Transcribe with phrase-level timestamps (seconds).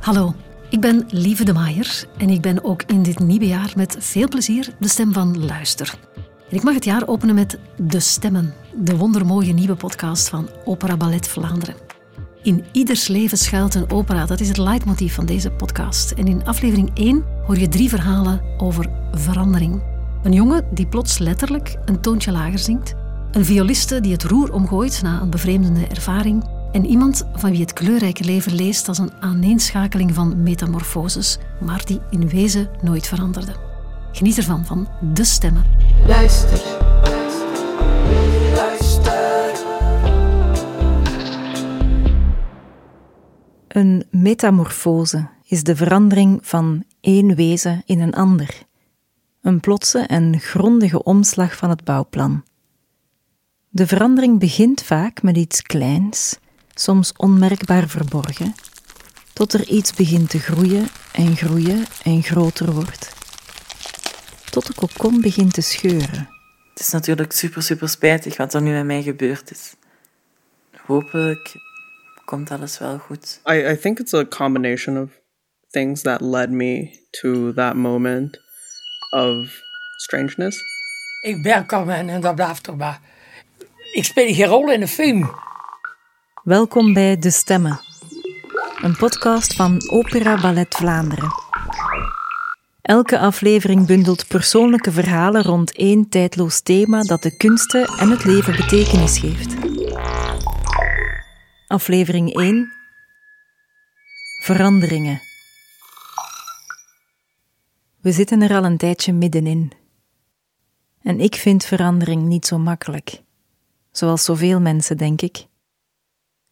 [0.00, 0.34] Hallo,
[0.70, 4.28] ik ben Lieve de Maaier en ik ben ook in dit nieuwe jaar met veel
[4.28, 5.94] plezier de stem van Luister.
[6.50, 10.96] En ik mag het jaar openen met De Stemmen, de wondermooie nieuwe podcast van Opera
[10.96, 11.74] Ballet Vlaanderen.
[12.42, 16.10] In ieders leven schuilt een opera, dat is het leidmotief van deze podcast.
[16.10, 19.82] En in aflevering 1 hoor je drie verhalen over verandering.
[20.22, 22.94] Een jongen die plots letterlijk een toontje lager zingt.
[23.30, 26.58] Een violiste die het roer omgooit na een bevreemdende ervaring.
[26.72, 32.00] En iemand van wie het kleurrijke leven leest als een aaneenschakeling van metamorfoses, maar die
[32.10, 33.54] in wezen nooit veranderde.
[34.12, 35.64] Geniet ervan, van De Stemmen.
[36.06, 36.88] Luister.
[43.68, 48.62] Een metamorfose is de verandering van één wezen in een ander.
[49.42, 52.44] Een plotse en grondige omslag van het bouwplan.
[53.68, 56.38] De verandering begint vaak met iets kleins,
[56.74, 58.54] soms onmerkbaar verborgen,
[59.32, 63.12] tot er iets begint te groeien en groeien en groter wordt.
[64.50, 66.28] Tot de kokon begint te scheuren.
[66.70, 69.74] Het is natuurlijk super, super spijtig wat er nu met mij gebeurd is.
[70.86, 71.54] Hopelijk
[72.24, 73.40] komt alles wel goed.
[73.50, 75.10] I, I think it's a combination of
[75.70, 78.38] things that led me to that moment
[79.10, 79.60] of
[79.96, 80.62] strangeness.
[81.20, 83.00] Ik ben Carmen en dat blijft er maar.
[83.92, 85.30] Ik speel geen rol in de film.
[86.44, 87.80] Welkom bij De Stemmen,
[88.82, 91.28] een podcast van Opera Ballet Vlaanderen.
[92.82, 98.56] Elke aflevering bundelt persoonlijke verhalen rond één tijdloos thema dat de kunsten en het leven
[98.56, 99.54] betekenis geeft.
[101.66, 102.72] Aflevering 1
[104.42, 105.20] Veranderingen.
[108.00, 109.72] We zitten er al een tijdje middenin.
[111.02, 113.22] En ik vind verandering niet zo makkelijk.
[113.90, 115.48] Zoals zoveel mensen, denk ik.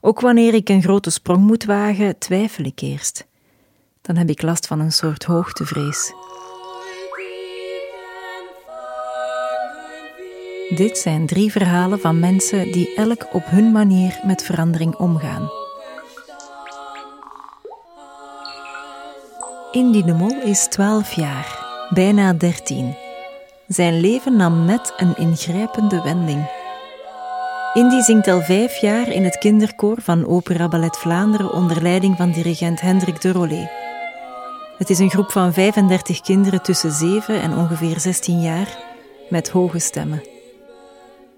[0.00, 3.27] Ook wanneer ik een grote sprong moet wagen, twijfel ik eerst.
[4.00, 6.12] Dan heb ik last van een soort hoogtevrees.
[10.69, 15.50] Dit zijn drie verhalen van mensen die elk op hun manier met verandering omgaan.
[19.72, 22.94] Indy de Mol is 12 jaar, bijna 13.
[23.66, 26.57] Zijn leven nam net een ingrijpende wending.
[27.73, 32.33] Indy zingt al vijf jaar in het kinderkoor van Opera Ballet Vlaanderen onder leiding van
[32.33, 33.71] dirigent Hendrik de Rollet.
[34.79, 38.79] Het is een groep van 35 kinderen tussen 7 en ongeveer 16 jaar
[39.31, 40.23] met hoge stemmen.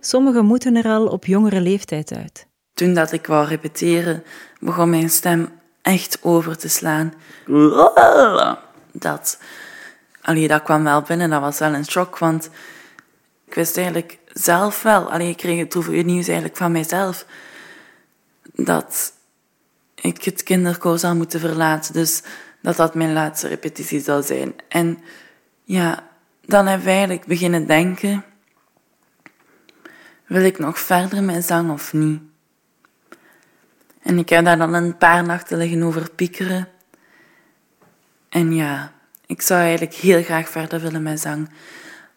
[0.00, 2.46] Sommigen moeten er al op jongere leeftijd uit.
[2.74, 4.22] Toen dat ik wou repeteren,
[4.60, 5.48] begon mijn stem
[5.82, 7.14] echt over te slaan.
[8.92, 9.38] Dat,
[10.20, 12.50] allee, dat kwam wel binnen, dat was wel een shock, want
[13.46, 17.26] ik wist eigenlijk zelf wel, allee, ik kreeg het droevige nieuws eigenlijk van mijzelf,
[18.54, 19.12] dat
[19.94, 21.92] ik het kinderkoor zou moeten verlaten.
[21.92, 22.22] Dus
[22.62, 24.54] dat dat mijn laatste repetitie zou zijn.
[24.68, 24.98] En
[25.64, 26.08] ja,
[26.44, 28.24] dan heb ik eigenlijk beginnen denken,
[30.26, 32.20] wil ik nog verder met zang of niet?
[34.02, 36.68] En ik heb daar dan een paar nachten liggen over piekeren.
[38.28, 38.92] En ja,
[39.26, 41.50] ik zou eigenlijk heel graag verder willen met zang.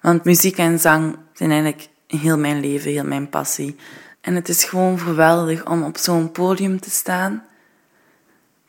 [0.02, 3.76] Want muziek en zang zijn eigenlijk heel mijn leven, heel mijn passie.
[4.22, 7.46] En het is gewoon geweldig om op zo'n podium te staan.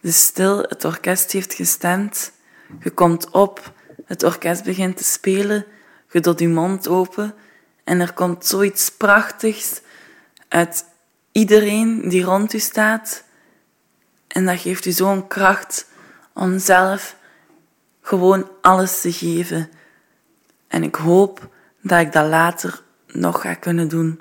[0.01, 2.33] Dus stil, het orkest heeft gestemd.
[2.81, 3.73] Je komt op,
[4.05, 5.65] het orkest begint te spelen.
[6.11, 7.35] Je doet je mond open
[7.85, 9.81] en er komt zoiets prachtigs
[10.49, 10.85] uit
[11.33, 13.25] iedereen die rond u staat.
[14.27, 15.87] En dat geeft u zo'n kracht
[16.33, 17.17] om zelf
[18.01, 19.71] gewoon alles te geven.
[20.69, 21.49] En ik hoop
[21.81, 22.83] dat ik dat later
[23.15, 24.21] nog ga kunnen doen.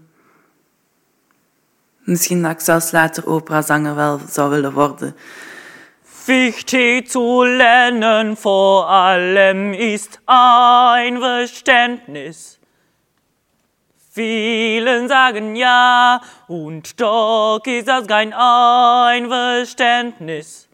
[2.00, 5.16] Misschien dat ik zelfs later operazanger wel zou willen worden.
[6.26, 12.59] Wichtig zu lernen vor allem ist ein Verständnis.
[14.12, 20.68] Vielen sagen ja, und doch ist das kein Einverständnis.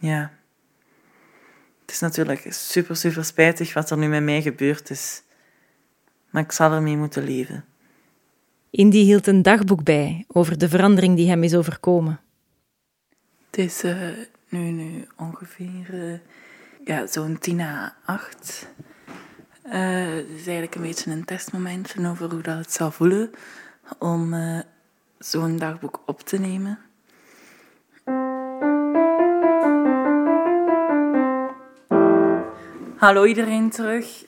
[0.00, 0.30] Ja.
[1.80, 5.22] Het is natuurlijk super, super spijtig wat er nu met mij gebeurd is.
[6.36, 7.64] Maar ik zal ermee moeten leven.
[8.70, 12.20] Indy hield een dagboek bij over de verandering die hem is overkomen.
[13.50, 14.08] Het is uh,
[14.48, 16.18] nu, nu ongeveer uh,
[16.84, 18.68] ja, zo'n 10 à 8.
[19.66, 19.72] Uh,
[20.04, 23.30] het is eigenlijk een beetje een testmomentje over hoe dat het zou voelen
[23.98, 24.60] om uh,
[25.18, 26.78] zo'n dagboek op te nemen.
[32.96, 34.24] Hallo iedereen terug.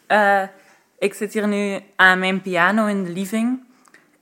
[0.99, 3.67] Ik zit hier nu aan mijn piano in de living.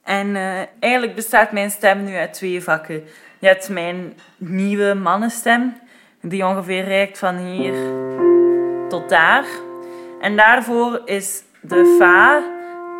[0.02, 0.37] En
[0.81, 3.05] eigenlijk bestaat mijn stem nu uit twee vakken.
[3.38, 5.76] Je hebt mijn nieuwe mannenstem,
[6.23, 7.75] die ongeveer reikt van hier
[8.88, 9.44] tot daar.
[10.20, 12.43] En daarvoor is de fa,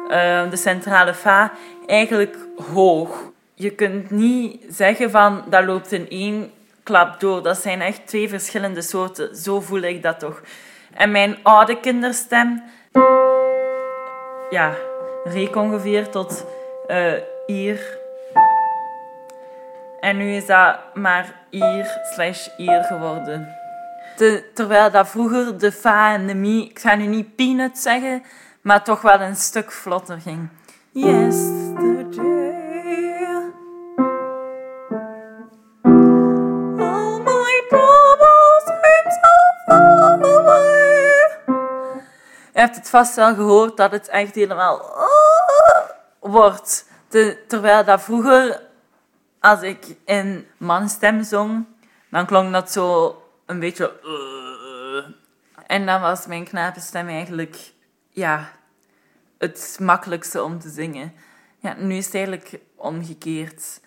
[0.05, 1.53] uh, de centrale fa,
[1.87, 2.37] eigenlijk
[2.73, 3.33] hoog.
[3.55, 6.51] Je kunt niet zeggen van dat loopt in één
[6.83, 7.43] klap door.
[7.43, 9.37] Dat zijn echt twee verschillende soorten.
[9.37, 10.43] Zo voel ik dat toch.
[10.95, 12.63] En mijn oude kinderstem,
[14.51, 14.75] ja,
[15.25, 16.47] reek ongeveer tot
[16.89, 17.13] uh,
[17.47, 17.99] hier.
[20.01, 23.57] En nu is dat maar hier slash hier geworden.
[24.17, 28.23] De, terwijl dat vroeger de fa en de mi, ik ga nu niet peanut zeggen,
[28.61, 30.49] maar toch wel een stuk vlotter ging.
[30.93, 31.96] Yesterday.
[42.67, 45.91] Hebt het vast wel gehoord dat het echt helemaal oh,
[46.21, 46.89] wordt.
[47.49, 48.63] Terwijl dat vroeger,
[49.41, 51.67] als ik in manstem zong,
[52.11, 53.17] dan klonk dat zo
[53.47, 53.93] een beetje...
[54.05, 55.15] Uh,
[55.67, 57.73] en dan was mijn knapenstem eigenlijk
[58.11, 58.51] ja,
[59.39, 61.13] het makkelijkste om te zingen.
[61.59, 63.81] Ja, nu is het eigenlijk omgekeerd.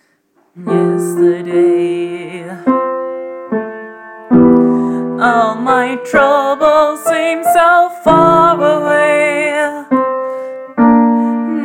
[5.21, 9.51] All my troubles seem so far away.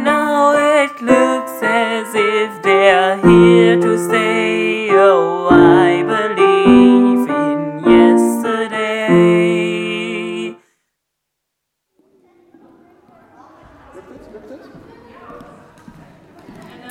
[0.03, 4.89] Now it looks as if they're here to stay.
[4.91, 5.33] Oh,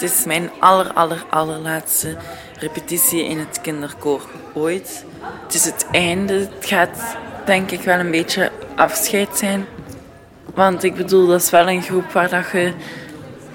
[0.04, 2.16] is mijn aller, aller, allerlaatste
[2.60, 4.22] repetitie in het kinderkoor
[4.54, 5.06] ooit.
[5.46, 6.34] Het is het einde.
[6.34, 9.66] Het gaat denk ik wel een beetje afscheid zijn.
[10.54, 12.74] Want ik bedoel, dat is wel een groep waar dat je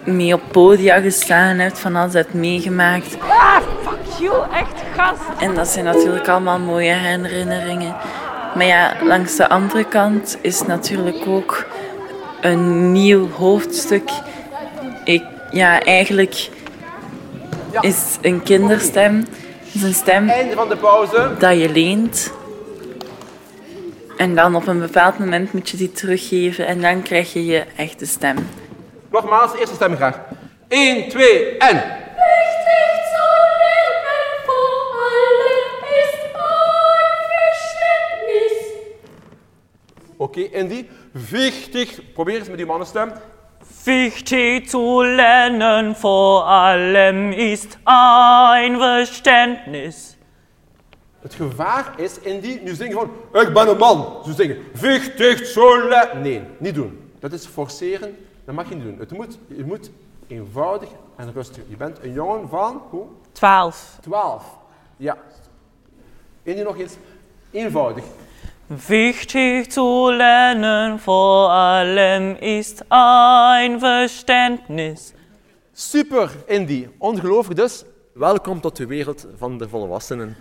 [0.04, 3.16] mee op podia gestaan hebt, van alles hebt meegemaakt.
[3.20, 5.40] Ah, fuck you, echt gast.
[5.40, 7.96] En dat zijn natuurlijk allemaal mooie herinneringen.
[8.54, 11.66] Maar ja, langs de andere kant is natuurlijk ook
[12.40, 14.10] een nieuw hoofdstuk.
[15.04, 16.48] Ik, ja, eigenlijk
[17.80, 19.24] is een kinderstem
[19.72, 21.30] is een stem Einde van de pauze.
[21.38, 22.32] dat je leent.
[24.16, 27.64] En dan op een bepaald moment moet je die teruggeven en dan krijg je je
[27.76, 28.36] echte stem.
[29.10, 30.18] Nogmaals, eerste stem graag.
[30.68, 31.82] 1, 2 en.
[40.20, 40.86] Oké, Indy.
[41.30, 42.12] Wichtig.
[42.12, 43.12] Probeer eens met die mannenstem.
[43.88, 50.16] Wichtig zu lernen vor allem ist ein Verständnis.
[51.20, 54.24] Het gevaar is, Indy, nu zingen gewoon, ik ben een man.
[54.24, 56.10] Zo zingen, wichtig zo le...
[56.22, 57.10] Nee, niet doen.
[57.18, 58.98] Dat is forceren, dat mag je niet doen.
[58.98, 59.90] Het moet, je moet
[60.26, 61.62] eenvoudig en rustig.
[61.68, 63.06] Je bent een jongen van, hoe?
[63.32, 63.98] 12.
[64.00, 64.44] 12.
[64.96, 65.16] Ja.
[66.42, 66.96] Indy nog eens,
[67.50, 68.04] eenvoudig.
[68.70, 75.14] Wichtig zu lernen vor allem ist ein Verständnis.
[75.72, 76.88] Super, Indy.
[76.98, 77.84] Ongelooflijk dus.
[78.12, 80.36] Welkom tot de wereld van de volwassenen.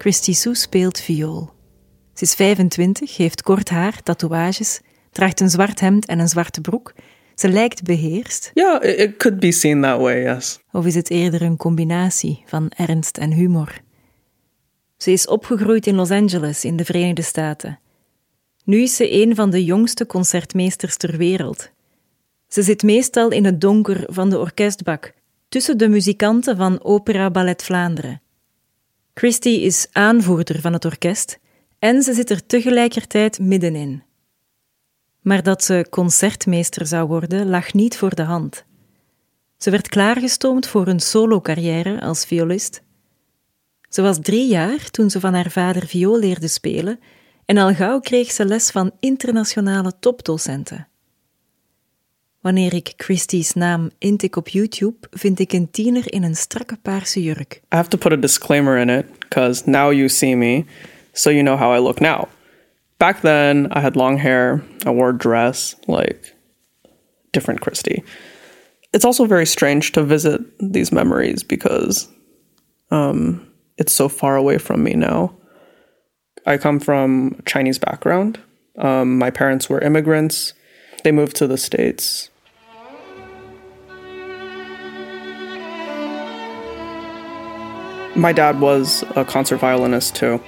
[0.00, 1.50] Christy Sue speelt viool.
[2.14, 4.80] Ze is 25, heeft kort haar, tatoeages,
[5.10, 6.94] draagt een zwart hemd en een zwarte broek.
[7.34, 8.50] Ze lijkt beheerst.
[8.54, 10.60] Yeah, it, it could be seen that way, yes.
[10.72, 13.80] Of is het eerder een combinatie van ernst en humor?
[14.96, 17.78] Ze is opgegroeid in Los Angeles in de Verenigde Staten.
[18.64, 21.70] Nu is ze een van de jongste concertmeesters ter wereld.
[22.48, 25.12] Ze zit meestal in het donker van de orkestbak,
[25.48, 28.20] tussen de muzikanten van Opera Ballet Vlaanderen.
[29.14, 31.38] Christy is aanvoerder van het orkest
[31.78, 34.02] en ze zit er tegelijkertijd middenin.
[35.20, 38.64] Maar dat ze concertmeester zou worden lag niet voor de hand.
[39.56, 42.82] Ze werd klaargestoomd voor een solo-carrière als violist.
[43.88, 47.00] Ze was drie jaar toen ze van haar vader viool leerde spelen
[47.44, 50.89] en al gauw kreeg ze les van internationale topdocenten.
[52.40, 57.22] Wanneer ik Christie's naam intik op YouTube, vind ik een tiener in een strakke paarse
[57.22, 57.60] jurk.
[57.72, 60.64] I have to put a disclaimer in it because now you see me,
[61.12, 62.28] so you know how I look now.
[62.96, 66.34] Back then, I had long hair, I wore a dress, like
[67.30, 68.02] different Christie.
[68.92, 70.40] It's also very strange to visit
[70.72, 72.08] these memories because
[72.90, 75.30] um, it's so far away from me now.
[76.46, 78.38] I come from a Chinese background.
[78.78, 80.54] Um, my parents were immigrants.
[81.04, 82.29] They moved to the States
[88.20, 90.42] My dad was a concert violinist too.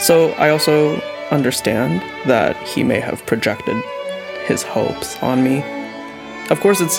[0.00, 1.00] So I also
[1.30, 3.76] understand that he may have projected
[4.44, 5.62] his hopes on me.
[6.50, 6.98] Of course, it's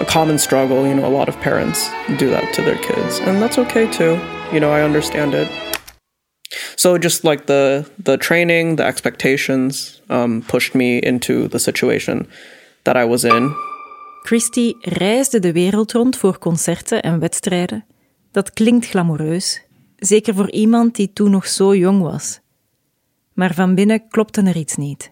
[0.00, 0.86] a common struggle.
[0.86, 4.18] You know, a lot of parents do that to their kids, and that's okay too.
[4.50, 5.48] You know, I understand it.
[6.76, 12.26] So just like the the training, the expectations um, pushed me into the situation
[12.84, 13.54] that I was in.
[14.22, 17.84] Christy reisde de wereld rond voor concerten en wedstrijden.
[18.34, 19.62] Dat klinkt glamoureus,
[19.96, 22.40] zeker voor iemand die toen nog zo jong was.
[23.32, 25.08] Maar van binnen klopte er iets niet.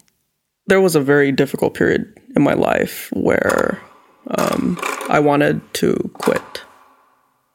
[0.66, 3.78] There was a very difficult period in my life where
[4.26, 4.78] um,
[5.10, 6.66] I wanted to quit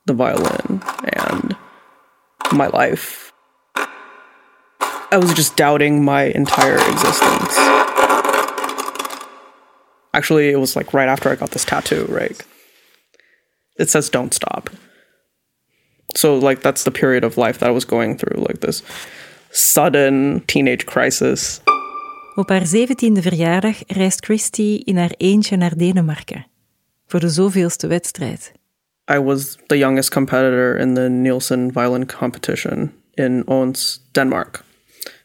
[0.03, 1.55] the violin and
[2.51, 3.33] my life.
[5.11, 7.57] I was just doubting my entire existence.
[10.11, 12.45] Actually, it was like right after I got this tattoo, right?
[13.75, 14.69] It says don't stop.
[16.15, 18.83] So, like, that's the period of life that I was going through, like this
[19.51, 21.61] sudden teenage crisis.
[22.35, 26.45] Op haar zeventiende verjaardag reist Christy in haar eentje naar Denemarken.
[27.07, 28.51] Voor de zoveelste wedstrijd.
[29.11, 34.63] I was the youngest competitor in the Nielsen violin competition in Odense, Denmark.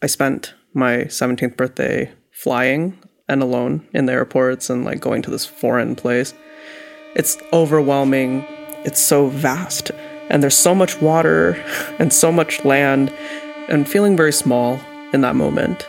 [0.05, 2.95] I spent my 17th birthday flying
[3.27, 6.35] and alone in the airports and like going to this foreign place.
[7.15, 8.45] It's overwhelming.
[8.85, 9.91] It's so vast.
[10.33, 11.63] And there's so much water
[11.99, 13.13] and so much land
[13.69, 14.81] and feeling very small
[15.13, 15.87] in that moment.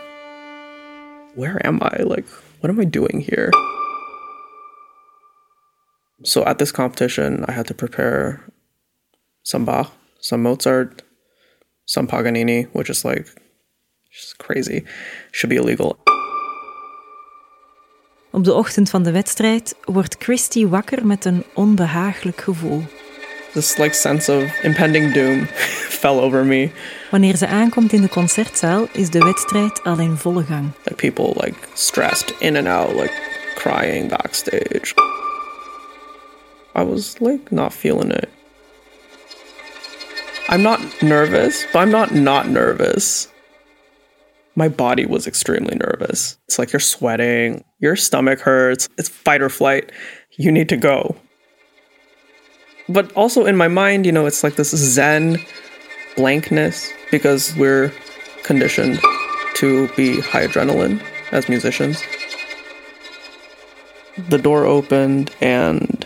[1.36, 2.04] Where am I?
[2.04, 2.26] Like,
[2.60, 3.52] what am I doing here?
[6.24, 8.44] So at this competition, I had to prepare
[9.44, 11.04] some Bach, some Mozart,
[11.86, 13.28] some Paganini, which is like
[14.12, 14.84] just crazy.
[15.32, 15.98] Should be illegal.
[18.32, 22.84] Op de ochtend van de wedstrijd wordt Christy wakker met een onbehaaglijk gevoel.
[23.54, 25.46] This like sense of impending doom
[26.02, 26.72] fell over me.
[27.12, 30.72] Wanneer ze aankomt in de concertzaal is de wedstrijd al in volle gang.
[30.86, 33.14] Like people like stressed in and out, like
[33.56, 34.94] crying backstage.
[36.76, 38.30] I was like not feeling it.
[40.50, 43.28] I'm not nervous, but I'm not not nervous.
[44.56, 46.38] My body was extremely nervous.
[46.48, 49.92] It's like you're sweating, your stomach hurts, it's fight or flight.
[50.38, 51.16] You need to go.
[52.90, 55.40] But also in my mind, you know, it's like this zen
[56.16, 57.92] blankness because we're
[58.44, 59.00] conditioned
[59.56, 62.04] to be high adrenaline as musicians.
[64.30, 66.06] The door opened and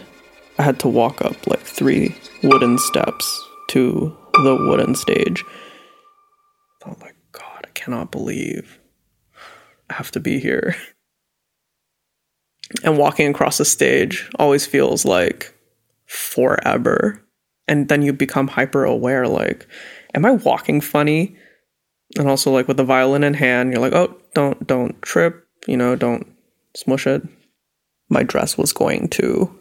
[0.60, 5.44] I had to walk up like three wooden steps to the wooden stage.
[5.48, 5.52] Oh
[6.82, 8.80] Thought like, God, I cannot believe
[9.90, 10.76] I have to be here.
[12.84, 15.57] And walking across the stage always feels like
[16.08, 17.24] forever.
[17.68, 19.68] And then you become hyper aware like,
[20.14, 21.36] am I walking funny?
[22.18, 25.76] And also like with the violin in hand, you're like, oh, don't don't trip, you
[25.76, 26.26] know, don't
[26.76, 27.22] smush it.
[28.10, 29.54] My dress was going to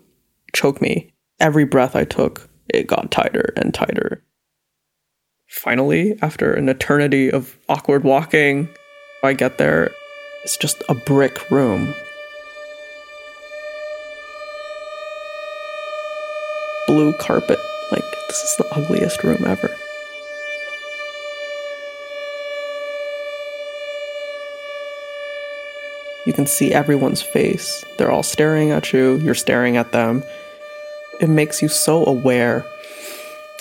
[0.54, 1.12] choke me.
[1.40, 4.22] Every breath I took, it got tighter and tighter.
[5.48, 8.68] Finally, after an eternity of awkward walking,
[9.22, 9.90] I get there.
[10.44, 11.94] It's just a brick room.
[16.86, 17.58] Blue carpet.
[17.90, 19.76] Like, this is the ugliest room ever.
[26.26, 27.84] You can see everyone's face.
[27.96, 30.24] They're all staring at you, you're staring at them.
[31.20, 32.66] It makes you so aware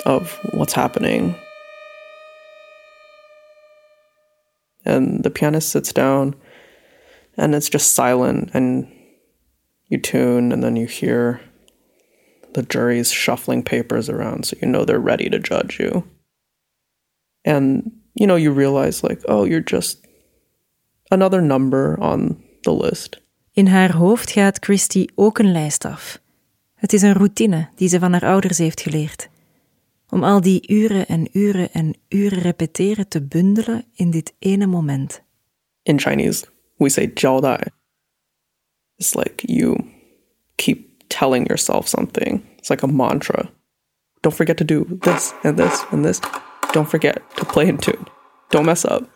[0.05, 1.35] of what's happening.
[4.83, 6.35] And the pianist sits down,
[7.37, 8.91] and it's just silent, and
[9.87, 11.41] you tune, and then you hear
[12.55, 16.03] the jury's shuffling papers around, so you know they're ready to judge you.
[17.43, 20.07] And, you know, you realize, like, oh, you're just
[21.11, 23.21] another number on the list.
[23.53, 26.21] In haar hoofd gaat Christy ook een lijst af.
[26.73, 29.29] Het is een routine die ze van haar ouders heeft geleerd.
[30.09, 35.23] Om al die uren en uren en uren repeteren te bundelen in dit ene moment.
[35.83, 36.45] In Chinese,
[36.77, 37.67] we say 交代.
[38.95, 39.77] It's like you
[40.55, 40.84] keep
[41.15, 42.45] telling yourself something.
[42.57, 43.49] It's like a mantra.
[44.21, 46.19] Don't forget to do this and this and this.
[46.73, 48.05] Don't forget to play in tune.
[48.51, 49.09] Don't mess up.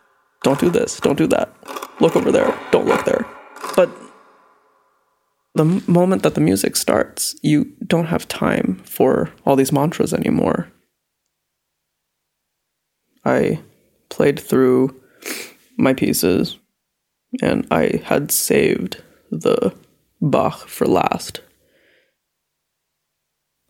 [0.44, 1.02] Don't do this.
[1.02, 1.54] Don't do that.
[2.00, 2.58] Look over there.
[2.72, 3.28] Don't look there.
[3.76, 3.90] But
[5.56, 10.72] the moment that the music starts, you don't have time for all these mantras anymore.
[13.26, 13.60] I
[14.08, 14.96] played through
[15.78, 16.58] my pieces
[17.42, 19.76] and I had saved the
[20.22, 21.42] Bach for last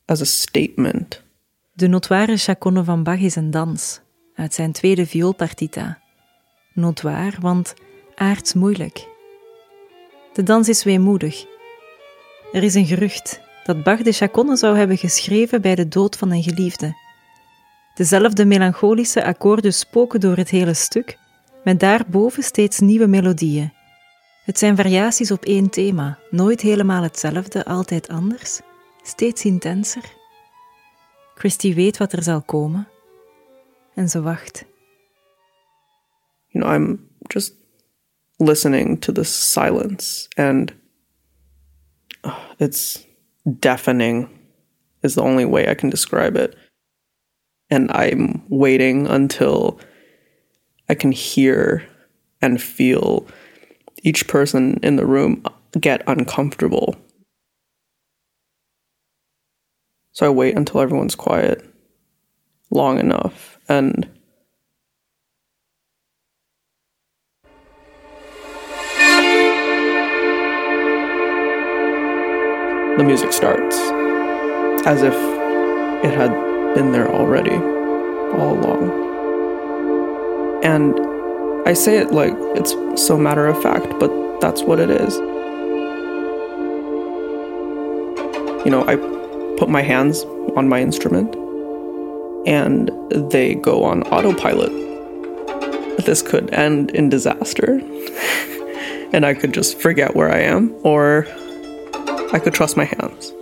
[0.10, 1.24] as a statement
[1.72, 4.02] De notoire chaconne van Bach is een dans
[4.36, 6.00] uit zijn tweede vioolpartita.
[6.74, 7.74] Notoire, want
[8.16, 9.08] aards moeilijk.
[10.34, 11.46] De dans is weemoedig.
[12.52, 16.32] Er is een gerucht dat Bach de chaconne zou hebben geschreven bij de dood van
[16.32, 16.96] een geliefde.
[17.96, 21.18] Dezelfde melancholische akkoorden spoken door het hele stuk,
[21.64, 23.74] met daarboven steeds nieuwe melodieën.
[24.46, 28.60] Het zijn variaties op één thema, nooit helemaal hetzelfde, altijd anders,
[29.10, 30.04] steeds intenser.
[31.36, 32.88] Christy weet wat er zal komen
[33.96, 34.66] en ze wacht.
[36.48, 37.54] You know, I'm just
[38.38, 40.74] listening to the silence and
[42.26, 43.08] uh, it's
[43.60, 44.28] deafening
[45.02, 46.56] is the only way I can describe it.
[47.70, 49.80] And I'm waiting until
[50.90, 51.88] I can hear
[52.42, 53.26] and feel
[54.04, 55.44] each person in the room
[55.80, 56.96] get uncomfortable.
[60.12, 61.66] So I wait until everyone's quiet
[62.72, 64.08] long enough and
[72.98, 73.78] the music starts
[74.86, 75.14] as if
[76.04, 76.32] it had
[76.76, 77.56] been there already
[78.36, 78.90] all along.
[80.64, 81.00] And
[81.68, 84.12] I say it like it's so matter of fact, but
[84.42, 85.16] that's what it is.
[88.66, 89.19] You know, I
[89.60, 90.24] put my hands
[90.56, 91.36] on my instrument
[92.48, 92.90] and
[93.30, 94.72] they go on autopilot.
[96.06, 97.74] This could end in disaster.
[99.12, 101.28] and I could just forget where I am, or
[102.32, 103.34] I could trust my hands.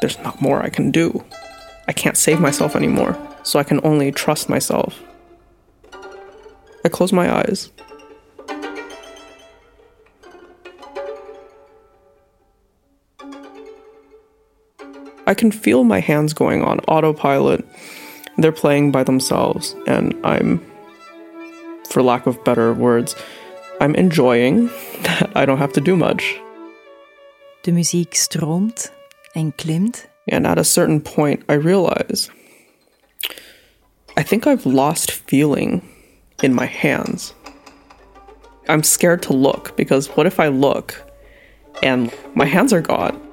[0.00, 1.24] There's not more I can do.
[1.88, 4.98] I can't save myself anymore, so I can only trust myself.
[6.84, 7.70] I close my eyes.
[15.26, 17.66] I can feel my hands going on autopilot.
[18.38, 20.60] They're playing by themselves, and I'm
[21.90, 23.16] for lack of better words,
[23.80, 24.66] I'm enjoying
[25.02, 26.38] that I don't have to do much.
[27.62, 28.90] De muziek stroomt
[29.34, 30.06] en klimt.
[30.28, 32.30] And at a certain point, I realize
[34.16, 35.82] I think I've lost feeling
[36.42, 37.32] in my hands.
[38.68, 41.00] I'm scared to look because what if I look
[41.82, 43.25] and my hands are gone?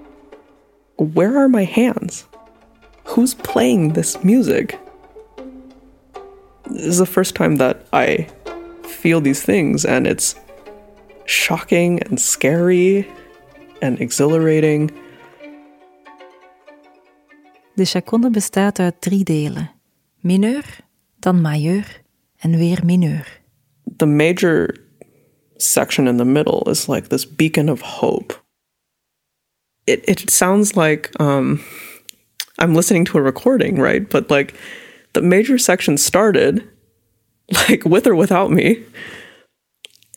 [0.98, 2.26] Where are my hands?
[3.06, 4.80] Who's playing this music?
[6.70, 8.28] This is the first time that I
[8.84, 10.36] feel these things, and it's
[11.26, 13.08] shocking and scary
[13.82, 14.92] and exhilarating.
[17.76, 19.72] De chaconne bestaat uit drie delen:
[20.22, 20.66] mineur,
[21.20, 22.02] dan majeur
[22.40, 23.28] en weer mineur.
[23.98, 24.76] The major
[25.58, 28.43] section in the middle is like this beacon of hope.
[29.86, 31.64] It it sounds like um,
[32.60, 34.10] I'm listening to a recording, right?
[34.10, 34.56] But like
[35.14, 36.68] the major section started
[37.70, 38.84] like with or without me.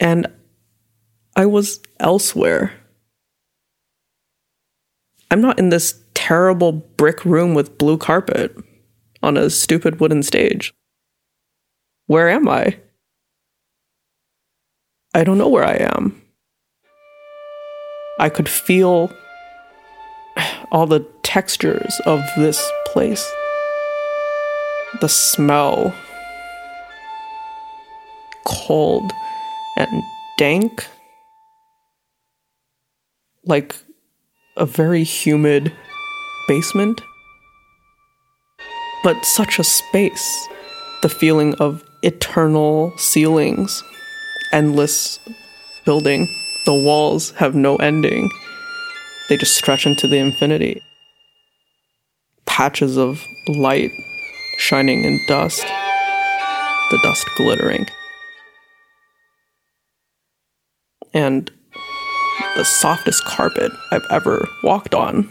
[0.01, 0.27] And
[1.35, 2.73] I was elsewhere.
[5.31, 8.57] I'm not in this terrible brick room with blue carpet
[9.23, 10.73] on a stupid wooden stage.
[12.07, 12.79] Where am I?
[15.15, 16.23] I don't know where I am.
[18.19, 19.11] I could feel
[20.73, 23.25] all the textures of this place.
[25.01, 25.95] The smell
[28.47, 29.13] cold
[29.77, 30.03] and
[30.39, 30.87] dank,
[33.45, 33.77] like
[34.57, 35.73] a very humid
[36.49, 37.01] basement.
[39.05, 40.49] But such a space.
[41.03, 43.83] The feeling of eternal ceilings,
[44.53, 45.19] endless
[45.85, 46.27] building.
[46.65, 48.29] The walls have no ending,
[49.29, 50.83] they just stretch into the infinity.
[52.47, 53.91] Patches of light
[54.59, 55.63] shining in dust,
[56.91, 57.87] the dust glittering.
[61.17, 61.51] and
[62.57, 65.31] the softest carpet I've ever walked on.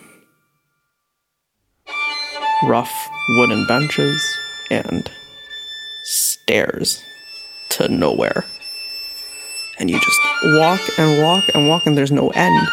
[2.64, 2.92] Rough
[3.30, 4.20] wooden benches
[4.72, 5.10] and
[6.04, 7.04] stairs
[7.70, 8.46] to nowhere.
[9.78, 12.68] And you just walk and walk and walk, and there's no end.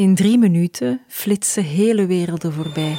[0.00, 2.96] In drie minuten flitsen hele werelden voorbij.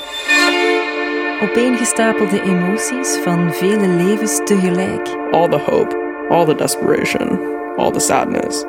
[1.44, 5.08] Opeengestapelde emoties van vele levens tegelijk.
[5.32, 5.96] All the hope,
[6.30, 7.40] all the desperation,
[7.78, 8.64] all the sadness.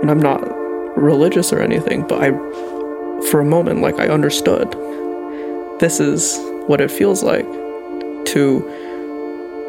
[0.00, 0.40] And I'm not
[0.96, 2.32] religious or anything, but I,
[3.20, 4.76] for a moment, like I understood.
[5.78, 7.46] This is what it feels like
[8.24, 8.64] to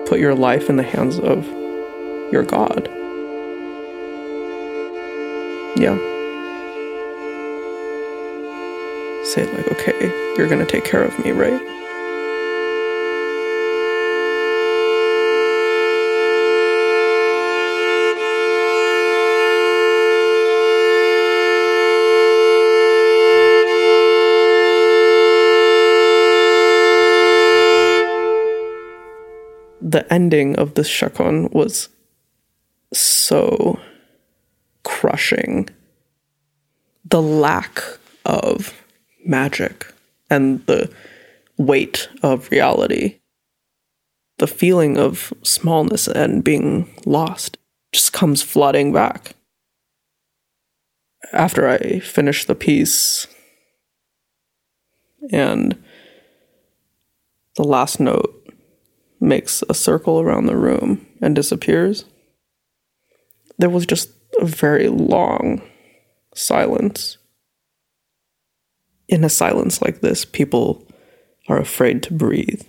[0.06, 1.45] put your life in the hands of
[2.32, 2.89] your God.
[5.76, 6.14] Yeah.
[9.36, 11.62] Say, like, okay, you're going to take care of me, right?
[29.82, 31.89] the ending of this shakon was
[32.93, 33.80] so
[34.84, 35.69] crushing.
[37.04, 37.84] The lack
[38.24, 38.85] of
[39.25, 39.93] magic
[40.29, 40.91] and the
[41.57, 43.19] weight of reality,
[44.38, 47.57] the feeling of smallness and being lost
[47.91, 49.35] just comes flooding back.
[51.31, 53.27] After I finish the piece
[55.31, 55.81] and
[57.55, 58.31] the last note
[59.19, 62.05] makes a circle around the room and disappears,
[63.57, 64.09] there was just
[64.39, 65.61] a very long
[66.33, 67.17] silence.
[69.07, 70.85] In a silence like this, people
[71.47, 72.63] are afraid to breathe.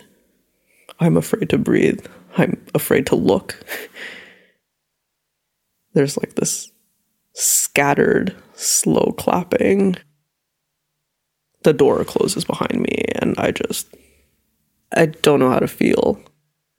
[1.01, 2.05] I'm afraid to breathe.
[2.37, 3.59] I'm afraid to look.
[5.95, 6.71] There's like this
[7.33, 9.97] scattered, slow clapping.
[11.63, 13.89] The door closes behind me, and I just,
[14.95, 16.21] I don't know how to feel.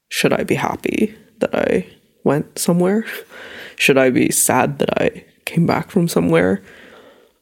[0.09, 1.87] Should I be happy that I
[2.23, 3.05] went somewhere?
[3.75, 6.61] Should I be sad that I came back from somewhere?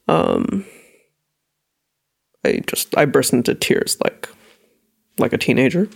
[0.08, 0.66] Um,
[2.46, 4.28] I just I burst into tears like
[5.18, 5.88] like a teenager.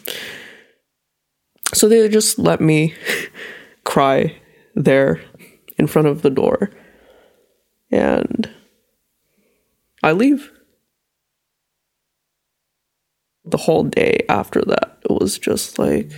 [1.73, 2.95] So they just let me
[3.85, 4.37] cry
[4.75, 5.21] there
[5.79, 6.71] in front of the door.
[7.91, 8.51] And
[10.03, 10.51] I leave.
[13.45, 16.13] The whole day after that, it was just like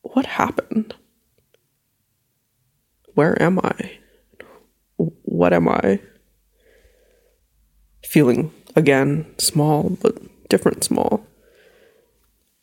[0.00, 0.94] what happened?
[3.14, 3.98] Where am I?
[4.96, 6.00] What am I?
[8.14, 11.20] Feeling again small, but different small.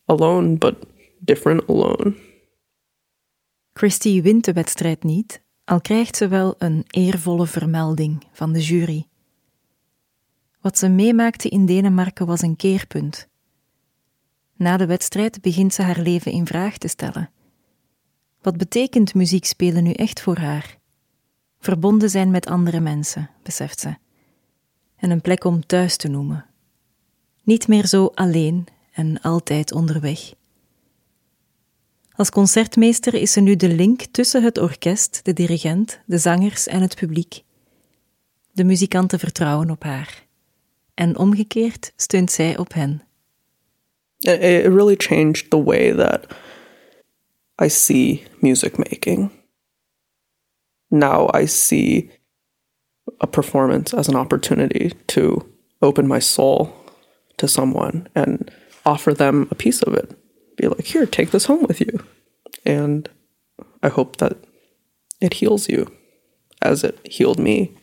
[0.06, 0.76] Alone, but
[1.20, 2.16] different alone.
[3.74, 9.08] Christy wint de wedstrijd niet, al krijgt ze wel een eervolle vermelding van de jury.
[10.62, 13.28] Wat ze meemaakte in Denemarken was een keerpunt.
[14.56, 17.30] Na de wedstrijd begint ze haar leven in vraag te stellen.
[18.42, 20.78] Wat betekent muziek spelen nu echt voor haar?
[21.60, 24.01] Verbonden zijn met andere mensen, beseft ze.
[25.02, 26.46] En een plek om thuis te noemen.
[27.44, 30.34] Niet meer zo alleen en altijd onderweg.
[32.12, 36.82] Als concertmeester is ze nu de link tussen het orkest, de dirigent, de zangers en
[36.82, 37.44] het publiek.
[38.52, 40.26] De muzikanten vertrouwen op haar.
[40.94, 43.02] En omgekeerd steunt zij op hen.
[44.18, 46.26] It really changed the way that
[47.64, 49.32] I see music making.
[50.88, 52.21] Now I see
[53.20, 55.48] a performance as an opportunity to
[55.82, 56.74] open my soul
[57.38, 58.52] to someone and
[58.86, 60.18] offer them a piece of it.
[60.58, 62.04] Be like, here, take this home with you.
[62.66, 63.10] And
[63.82, 64.38] I hope that
[65.20, 65.92] it heals you
[66.62, 67.76] as it healed me.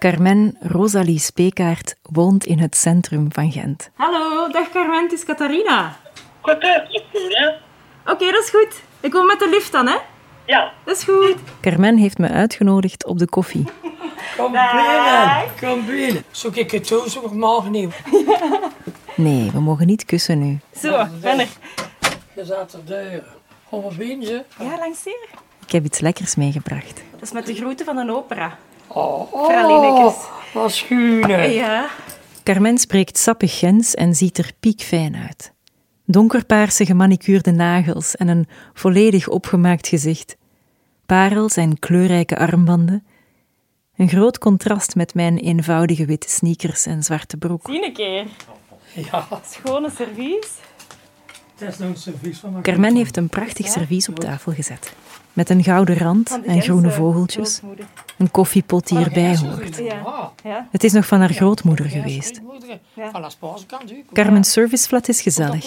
[0.00, 3.90] Carmen Rosalie Speekaert woont in het centrum van Gent.
[3.94, 5.96] Hallo, dag Carmen, het is Catharina.
[6.40, 6.78] Goed, hè?
[6.78, 7.48] Goed, hè?
[8.12, 8.82] Oké, dat is goed.
[9.00, 9.96] Ik kom met de lift dan, hè?
[10.46, 10.72] Ja.
[10.84, 11.36] Dat is goed.
[11.60, 13.64] Carmen heeft me uitgenodigd op de koffie.
[14.36, 16.24] Kom binnen, kom binnen.
[16.30, 17.90] Zoek ik het toe, zoek ik morgen nieuw.
[19.14, 20.58] Nee, we mogen niet kussen nu.
[20.78, 21.48] Zo, ben er.
[22.34, 23.24] Je zat er deuren.
[23.64, 24.44] Hoe ben ze?
[24.58, 25.28] Ja, langs hier.
[25.66, 27.02] Ik heb iets lekkers meegebracht.
[27.10, 28.58] Dat is met de groeten van een opera.
[28.92, 30.14] Oh, Pralinekes.
[30.52, 31.48] wat schuine.
[31.48, 31.88] Ja.
[32.42, 35.52] Carmen spreekt sappig Gens en ziet er piekfijn uit.
[36.04, 40.36] Donkerpaarse gemanicuurde nagels en een volledig opgemaakt gezicht.
[41.06, 43.04] Parels en kleurrijke armbanden.
[43.96, 47.66] Een groot contrast met mijn eenvoudige witte sneakers en zwarte broek.
[47.68, 48.26] Zie een keer.
[48.94, 50.48] Ja, Schone servies.
[51.58, 54.94] is een servies van Carmen heeft een prachtig servies op tafel gezet.
[55.32, 57.60] Met een gouden rand en groene vogeltjes.
[58.18, 59.82] Een koffiepot die erbij hoort.
[60.70, 62.40] Het is nog van haar grootmoeder geweest.
[64.12, 65.64] Carmen's serviceflat is gezellig.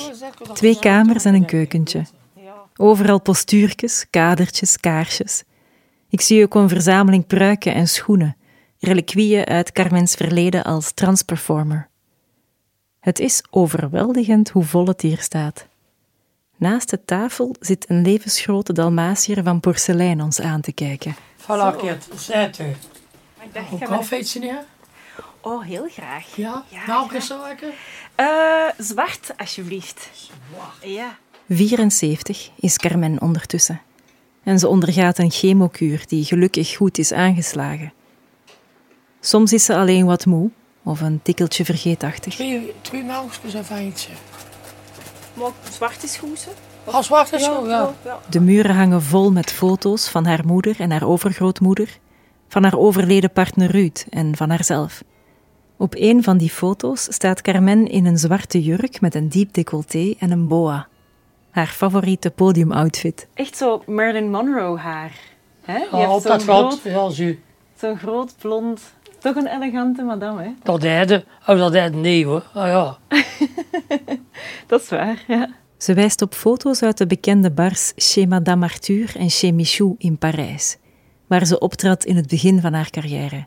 [0.53, 2.05] Twee kamers en een keukentje.
[2.75, 5.43] Overal postuurtjes, kadertjes, kaarsjes.
[6.09, 8.35] Ik zie ook een verzameling pruiken en schoenen,
[8.79, 11.89] reliquieën uit Carmen's verleden als transperformer.
[12.99, 15.67] Het is overweldigend hoe vol het hier staat.
[16.63, 21.15] Naast de tafel zit een levensgrote dalmatier van porselein ons aan te kijken.
[21.41, 22.07] Voilà, Kit.
[22.15, 22.63] Zet u.
[22.63, 24.63] Ik dacht, Hoe neer?
[25.41, 26.35] Oh, heel graag.
[26.35, 26.63] Ja?
[26.69, 27.09] Ja, Nou?
[28.15, 28.25] Eh,
[28.77, 30.09] zwart, alsjeblieft.
[30.81, 31.17] Ja.
[31.49, 33.81] 74 is Carmen ondertussen.
[34.43, 37.93] En ze ondergaat een chemokuur die gelukkig goed is aangeslagen.
[39.19, 40.49] Soms is ze alleen wat moe
[40.83, 42.33] of een tikkeltje vergeetachtig.
[42.33, 44.11] Twee, twee melkjes of eentje.
[45.33, 46.51] Maar zwart is goed, hè?
[46.91, 47.91] Als zwart is zo, ja.
[48.29, 51.97] De muren hangen vol met foto's van haar moeder en haar overgrootmoeder,
[52.47, 55.03] van haar overleden partner Ruud en van haarzelf.
[55.77, 60.13] Op een van die foto's staat Carmen in een zwarte jurk met een diep decolleté
[60.19, 60.87] en een boa.
[61.49, 63.27] Haar favoriete podiumoutfit.
[63.33, 65.19] Echt zo Marilyn Monroe haar.
[65.61, 65.77] Hè?
[65.77, 67.41] Je Ja, op dat groot, veld, zoals u.
[67.79, 68.81] zo'n groot blond...
[69.23, 70.49] Toch een elegante madame, hè?
[70.63, 72.43] Dat derde, oh dat derde nee hoor.
[72.53, 72.97] Ah ja.
[74.67, 75.49] Dat is waar, ja.
[75.77, 80.17] Ze wijst op foto's uit de bekende bars Chez Madame Arthur en Chez Michou in
[80.17, 80.77] Parijs,
[81.27, 83.45] waar ze optrad in het begin van haar carrière.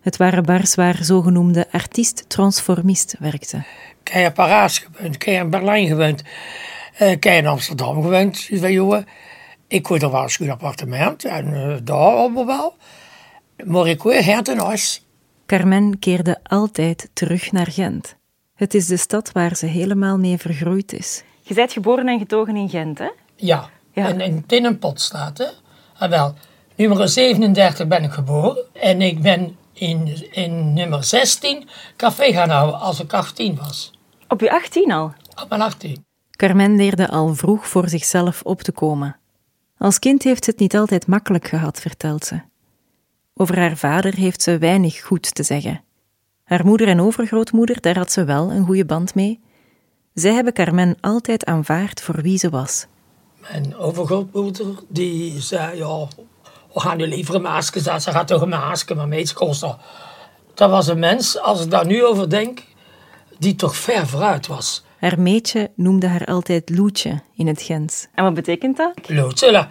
[0.00, 3.56] Het waren bars waar zogenoemde artiest-transformist werkte.
[4.02, 6.22] Ik heb in Parijs gewoond, ik heb in Berlijn gewoond,
[6.98, 8.48] eh, ik heb in Amsterdam gewoond.
[8.52, 9.06] Zei, jongen,
[9.68, 12.76] ik er wel een appartement en eh, daar allemaal wel.
[13.64, 15.04] Woon her ten huis.
[15.46, 18.16] Carmen keerde altijd terug naar Gent.
[18.54, 21.22] Het is de stad waar ze helemaal mee vergroeid is.
[21.42, 23.10] Je bent geboren en getogen in Gent, hè?
[23.36, 24.08] Ja, Ja.
[24.08, 25.46] in, in Tinnenpot staat hè.
[25.98, 26.34] En wel,
[26.76, 32.80] nummer 37 ben ik geboren en ik ben in, in nummer 16 café gaan houden
[32.80, 33.90] als ik 18 was.
[34.28, 35.12] Op je 18 al?
[35.42, 36.04] Op mijn 18.
[36.30, 39.16] Carmen leerde al vroeg voor zichzelf op te komen.
[39.78, 42.40] Als kind heeft ze het niet altijd makkelijk gehad, vertelt ze.
[43.38, 45.84] Over haar vader heeft ze weinig goed te zeggen.
[46.44, 49.40] Haar moeder en overgrootmoeder, daar had ze wel een goede band mee.
[50.14, 52.86] Zij hebben Carmen altijd aanvaard voor wie ze was.
[53.50, 56.06] Mijn overgrootmoeder die zei, ja,
[56.72, 58.02] we gaan nu liever een masker zetten.
[58.02, 59.78] Ze gaat toch een masker, maar meid kost dat.
[60.54, 62.64] Dat was een mens, als ik daar nu over denk,
[63.38, 64.84] die toch ver vooruit was.
[64.98, 68.06] Haar meetje noemde haar altijd Loetje in het Gens.
[68.14, 69.08] En wat betekent dat?
[69.08, 69.68] Loetje,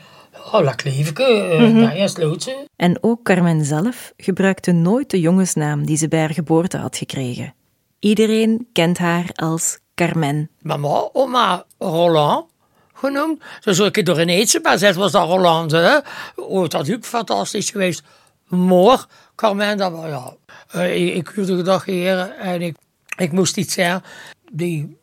[0.52, 1.58] oh, la kleefke,
[1.96, 2.68] uh, Loetje.
[2.76, 7.54] En ook Carmen zelf gebruikte nooit de jongensnaam die ze bij haar geboorte had gekregen.
[8.00, 10.50] Iedereen kent haar als Carmen.
[10.62, 12.46] Mama, oma Roland
[12.94, 13.42] genoemd.
[13.64, 15.72] Dus ik door een eetje bij zet was dat Roland.
[15.72, 15.98] Hè?
[16.36, 18.04] Oh, dat is ook fantastisch geweest.
[18.48, 20.34] Maar, Carmen, dat was ja.
[20.72, 22.76] Eh, ik, huurde gedag heren en ik,
[23.18, 24.04] ik moest iets zeggen.
[24.52, 24.98] Die,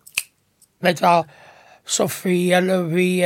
[0.78, 1.24] met wel,
[1.84, 3.18] Sophie Louis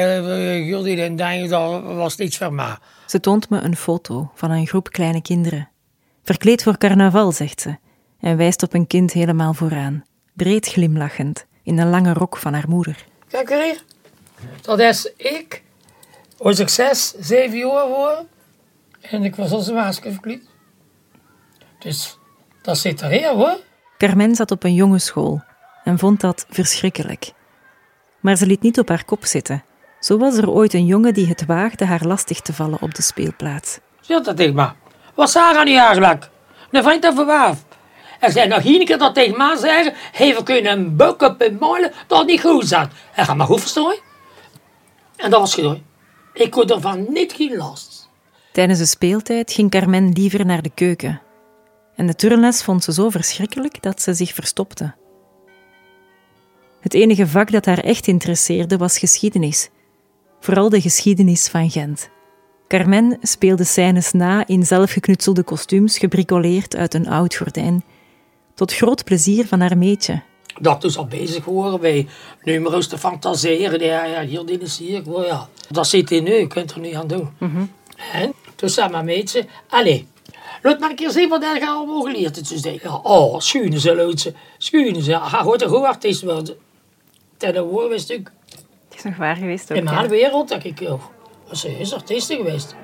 [0.69, 2.77] Judith en Daniel, dat was niets voor mij.
[3.07, 5.69] Ze toont me een foto van een groep kleine kinderen.
[6.23, 7.77] Verkleed voor carnaval, zegt ze,
[8.21, 12.69] en wijst op een kind helemaal vooraan, breed glimlachend, in een lange rok van haar
[12.69, 13.05] moeder.
[13.29, 13.83] Kijk hier.
[14.61, 15.63] Dat is ik.
[16.37, 18.29] Was ik zes, zeven jaar geworden.
[19.01, 20.43] En ik was als een masker verkleed.
[21.79, 22.19] Dus
[22.63, 23.59] dat zit er hier hoor.
[23.99, 25.43] Carmen zat op een jongensschool
[25.85, 27.33] en vond dat verschrikkelijk.
[28.27, 29.65] Maar ze liet niet op haar kop zitten.
[30.01, 33.03] Zo was er ooit een jongen die het waagde haar lastig te vallen op de
[33.03, 33.79] speelplaats.
[34.01, 34.69] Zeg dat tegen me.
[35.15, 36.29] Wat Sarah niet eigenlijk?
[36.71, 37.65] Een vriend van verwaaf.
[38.21, 39.95] En zei nog één keer dat tegen me zeggen.
[40.13, 42.89] We kunnen een buk op een molen dat niet goed zat.
[43.15, 43.95] En ga maar goed verstaan.
[45.17, 45.83] En dat was gedaan.
[46.33, 48.09] Ik kon ervan niet geen last.
[48.53, 51.21] Tijdens de speeltijd ging Carmen liever naar de keuken.
[51.97, 54.95] En de turnles vond ze zo verschrikkelijk dat ze zich verstopte.
[56.87, 59.69] Het enige vak dat haar echt interesseerde was geschiedenis.
[60.41, 62.11] Vooral de geschiedenis van Gent.
[62.69, 67.85] Carmen speelde scènes na in zelfgeknutselde kostuums gebricoleerd uit een oud gordijn,
[68.55, 70.23] tot groot plezier van haar meetje.
[70.61, 72.07] Dat is al bezig geworden bij
[72.43, 73.81] numero's te fantaseren.
[73.81, 75.03] Ja, ja, hier, dit is hier.
[75.11, 75.49] Oh, ja.
[75.71, 77.29] Dat zit in nu, je kunt er niet aan doen.
[78.13, 80.07] En toen zei mijn meidje, allee,
[80.63, 82.49] laat maar een keer zien wat hij allemaal geleerd heeft.
[82.49, 85.11] Toen zei ja, oh, schuine ze, loodse, schuine ze.
[85.11, 86.65] Hij gaat een goed artiest worden.
[87.39, 88.31] Is natuurlijk...
[88.89, 91.03] Het is nog waar geweest ook, In haar wereld dat ik, oh,
[91.49, 92.77] was ze is artiest geweest.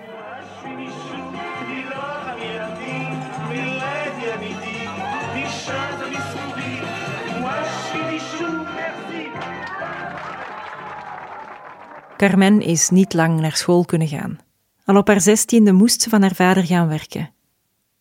[12.16, 14.38] Carmen is niet lang naar school kunnen gaan.
[14.84, 17.30] Al op haar zestiende moest ze van haar vader gaan werken.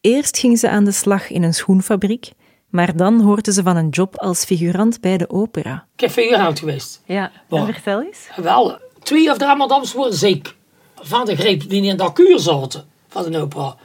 [0.01, 2.31] Eerst ging ze aan de slag in een schoenfabriek
[2.71, 5.85] maar dan hoorde ze van een job als figurant bij de opera.
[5.95, 7.01] Ik heb figurant geweest.
[7.05, 8.27] Ja, en vertel eens.
[8.35, 10.55] Wel, twee of drie madams worden ziek.
[10.95, 13.75] Van de greep die in dat kuur zaten van de opera.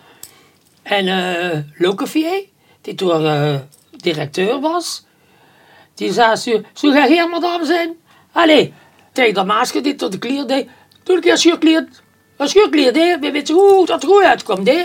[0.83, 2.45] En eh Lokevier,
[2.81, 3.55] die toen eh,
[3.97, 5.05] directeur was,
[5.95, 7.97] die zei, zo, zo ga geen madame zijn?
[8.33, 8.75] Allee,
[9.13, 10.69] tegen dat masker die tot de klier deed,
[11.03, 12.03] doe een keer schuurkleed.
[12.37, 13.19] Een schuurkleed, hè.
[13.19, 14.85] We weten hoe dat er goed uitkomt, hè.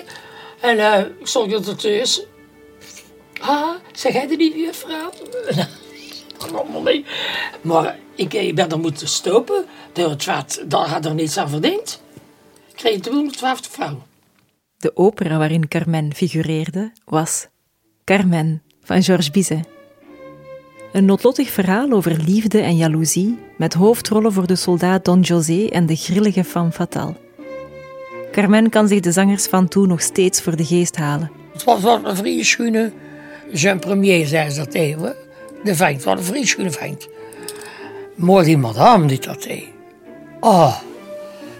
[0.59, 2.25] En eh, ik stond er thuis.
[3.41, 5.11] Ah, zeg jij er niet, juffrouw?
[6.55, 7.07] Allemaal niet.
[7.61, 9.65] Maar ik, ik ben er moeten stoppen.
[9.93, 12.01] Door het feit, daar had er niets aan verdiend.
[12.69, 14.01] Ik kreeg 212 frank.
[14.77, 17.47] De opera waarin Carmen figureerde was
[18.03, 19.67] Carmen van Georges Bizet.
[20.91, 25.85] Een noodlottig verhaal over liefde en jaloezie met hoofdrollen voor de soldaat Don José en
[25.85, 27.15] de grillige femme fatale.
[28.31, 31.31] Carmen kan zich de zangers van toen nog steeds voor de geest halen.
[31.53, 32.93] Het was wel een vrije schoenen.
[33.53, 35.15] Jean Premier zei ze dat tegen.
[35.63, 37.07] De vent, wat een schoenen vent.
[38.15, 39.65] Maar die madame die dat deed.
[40.39, 40.75] Oh,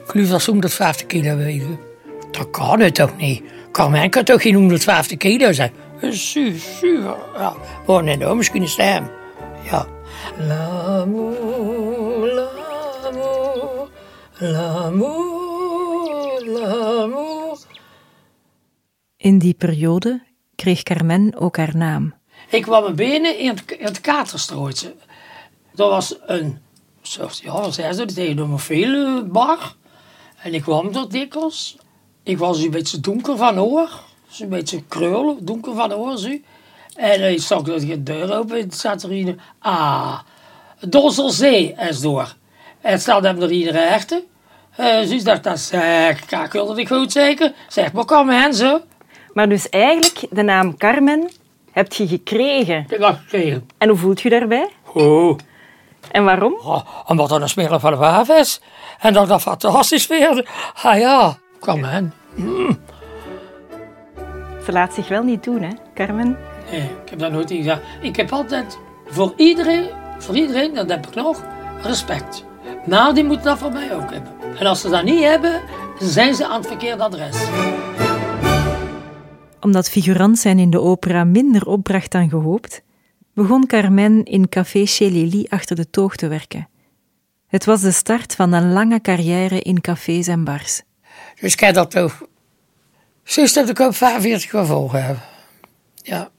[0.04, 1.80] ik geloof dat ze 150 kilo wegen.
[2.32, 3.44] Dat kan het toch niet.
[3.72, 5.72] Carmen kan toch geen 150 kilo zijn.
[6.02, 7.04] Su, su,
[7.38, 7.56] ja.
[7.88, 9.10] Maar een enorme schoenen stem.
[9.72, 9.88] Ja.
[10.38, 11.38] L'amour,
[13.02, 13.90] l'amour,
[14.38, 15.32] l'amour,
[16.46, 17.58] l'amour.
[19.18, 20.22] In die periode
[20.62, 22.14] kreeg Carmen ook haar naam.
[22.50, 24.96] Ik kwam mijn benen in het, in katerstrooitje.
[25.74, 26.60] Dat was een
[27.42, 29.76] ja, zei ze, veel bar.
[30.42, 31.78] En ik kwam er dikwijls.
[32.24, 33.90] Ik was een beetje donker van oor.
[34.28, 36.18] Zo'n beetje kreulen, donker van oor.
[36.18, 36.38] Zo.
[36.96, 39.40] En ik zag dat de deur open en zat er iedereen.
[39.60, 40.20] Ah,
[40.80, 42.36] Dozzelzee is door.
[42.82, 44.24] En stelde hem er iedereen echte.
[44.80, 47.54] Uh, dus dacht dat zeg, wilde ik goed zeker.
[47.68, 48.82] Zeg, maar kom hen zo.
[49.34, 51.30] Maar dus eigenlijk, de naam Carmen
[51.72, 52.86] heb je gekregen.
[52.90, 53.70] Ik had gekregen.
[53.78, 54.70] En hoe voelt je daarbij?
[54.94, 55.38] Oh.
[56.12, 56.54] En waarom?
[56.64, 58.62] Oh, omdat dat een smerig van de waaf is.
[59.00, 60.46] En dat ik dat fantastisch vind.
[60.84, 62.14] Ah ja, kom hen.
[62.36, 62.80] Mm.
[64.66, 66.38] Ze laat zich wel niet doen, hè, Carmen?
[66.72, 67.80] Nee, ik heb dat nooit niet gedaan.
[68.02, 71.44] Ik heb altijd voor iedereen, voor iedereen, dat heb ik nog,
[71.82, 72.46] respect.
[72.86, 74.32] Maar die moeten dat voor mij ook hebben.
[74.60, 75.62] En als ze dat niet hebben,
[76.00, 77.38] zijn ze aan het verkeerde adres.
[79.62, 82.82] Omdat figurant zijn in de opera minder opbracht dan gehoopt,
[83.34, 86.70] begon Carmen in Café Chez Lily achter de toog te werken.
[87.48, 90.82] Het was de start van een lange carrière in cafés en bars.
[91.40, 92.22] Dus ik heb dat toch...
[93.24, 95.18] Sinds dat ik ook 45 gevolgen heb.
[95.96, 96.30] Ja.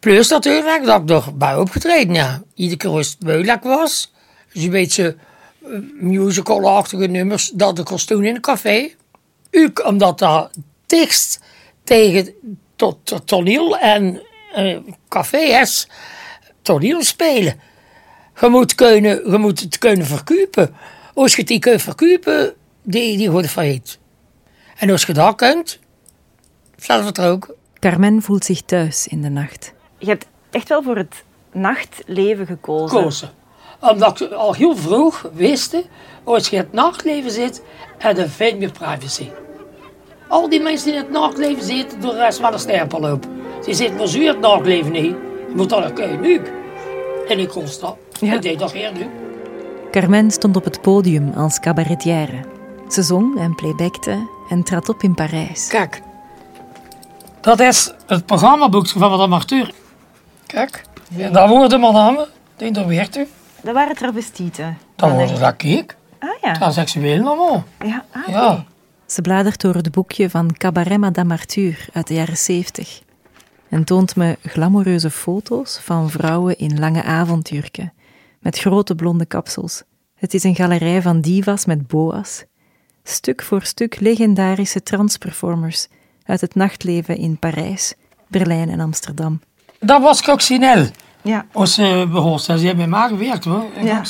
[0.00, 2.42] Plus natuurlijk dat ik nog bij opgetreden, ja.
[2.54, 4.12] Iedere keer als het was.
[4.52, 5.16] Dus een beetje
[5.66, 8.90] uh, musical-achtige nummers dat ik was toen in een café.
[9.84, 10.50] Omdat dat
[10.86, 11.40] dichtst
[11.84, 12.34] tegen
[12.76, 14.22] tot, tot toneel en
[14.56, 15.88] uh, café is.
[16.62, 17.60] Toneel spelen.
[18.40, 20.74] Je moet, kunnen, je moet het kunnen verkopen.
[21.14, 23.98] Als je het niet kunt verkopen, die, die wordt failliet.
[24.76, 25.78] En als je dat kunt,
[26.76, 27.54] staat het er ook.
[27.78, 29.72] Carmen voelt zich thuis in de nacht.
[29.98, 33.02] Je hebt echt wel voor het nachtleven gekozen.
[33.02, 33.30] Kozen.
[33.80, 35.76] Omdat ik al heel vroeg wist,
[36.24, 37.62] als je in het nachtleven zit,
[37.98, 39.28] heb je veel meer privacy.
[40.28, 43.30] Al die mensen die in het nachtleven zitten, door de rest van de stempel lopen.
[43.64, 45.14] Die zitten maar in het nachtleven niet.
[45.48, 46.42] Je moet dan ook nu.
[47.28, 47.96] En ik kon dat.
[48.20, 48.34] Ja.
[48.34, 49.06] Ik deed dat hier nu.
[49.90, 52.44] Carmen stond op het podium als cabaretière.
[52.88, 55.68] Ze zong en playbackte en trad op in Parijs.
[55.68, 56.02] Kijk,
[57.40, 59.70] dat is het programmaboek van Madame Arthur.
[60.46, 61.30] Kijk, ja.
[61.30, 63.28] daar worden madame, die daar werkt u.
[63.62, 64.78] Dat waren travestieten.
[64.96, 65.96] Dat worden dat keek.
[66.18, 66.52] Ah ja.
[66.52, 67.64] Dat is seksueel allemaal.
[67.84, 68.64] Ja, ah, ja.
[69.06, 73.00] Ze bladert door het boekje van Cabaret Madame Arthur uit de jaren 70
[73.68, 77.92] en toont me glamoureuze foto's van vrouwen in lange avondjurken
[78.40, 79.82] met grote blonde kapsels.
[80.14, 82.44] Het is een galerij van divas met boa's,
[83.02, 85.88] stuk voor stuk legendarische transperformers
[86.24, 87.94] uit het nachtleven in Parijs,
[88.28, 89.40] Berlijn en Amsterdam.
[89.80, 90.90] Dat was Coccinelle.
[91.22, 91.46] Ja.
[91.52, 94.02] Als uh, behoort, ze heeft met mij gewerkt hoor, Ja.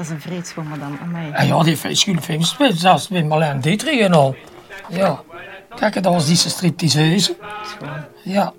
[0.00, 0.98] Dat is een vreedschoon, madame.
[0.98, 1.30] Amai.
[1.32, 4.36] En ja, die heeft gespeeld, zelfs met Marlène Dietrich en al.
[4.88, 5.22] Ja.
[5.74, 7.36] Kijk, dat was die stripteaseuse.
[8.22, 8.52] Ja.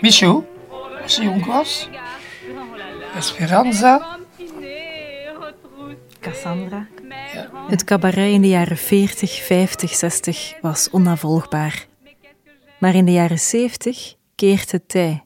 [0.00, 0.44] Michou,
[1.02, 1.88] als ze jong was.
[3.16, 4.18] Esperanza.
[6.20, 6.86] Cassandra.
[7.68, 11.86] Het cabaret in de jaren 40, 50, 60 was onnavolgbaar.
[12.78, 15.24] Maar in de jaren 70 keert het tij.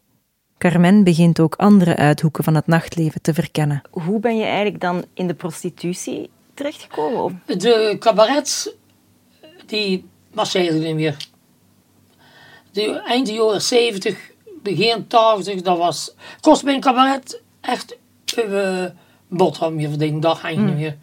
[0.58, 3.82] Carmen begint ook andere uithoeken van het nachtleven te verkennen.
[3.90, 7.42] Hoe ben je eigenlijk dan in de prostitutie terechtgekomen?
[7.46, 8.70] De cabarets,
[9.66, 11.16] die marcheerden niet meer.
[12.70, 14.30] De, eind jaren 70,
[14.62, 16.14] begin 80, dat was...
[16.40, 17.96] Kost bij een cabaret echt
[18.38, 18.84] uh,
[19.28, 20.96] boterham je verdienen, dat ging niet meer.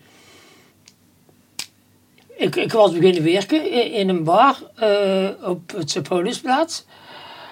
[2.38, 6.86] Ik, ik was beginnen werken in, in een bar eh, op het Paulusplaats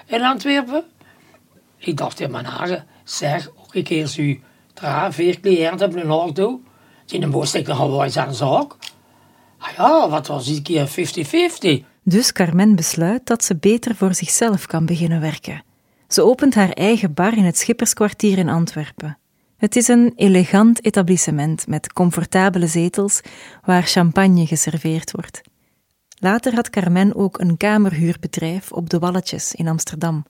[0.06, 0.84] in Antwerpen.
[1.84, 4.40] Ik dacht in mijn hagen, zeg, ook een keer u
[4.74, 6.60] drie, vier cliënten in een auto,
[7.06, 8.76] die moest ik nog gewoon zijn zaak.
[9.58, 10.88] Ah ja, wat was die keer
[11.82, 11.84] 50-50?
[12.02, 15.62] Dus Carmen besluit dat ze beter voor zichzelf kan beginnen werken.
[16.08, 19.18] Ze opent haar eigen bar in het Schipperskwartier in Antwerpen.
[19.56, 23.20] Het is een elegant etablissement met comfortabele zetels
[23.64, 25.40] waar champagne geserveerd wordt.
[26.18, 30.24] Later had Carmen ook een kamerhuurbedrijf op de Walletjes in Amsterdam.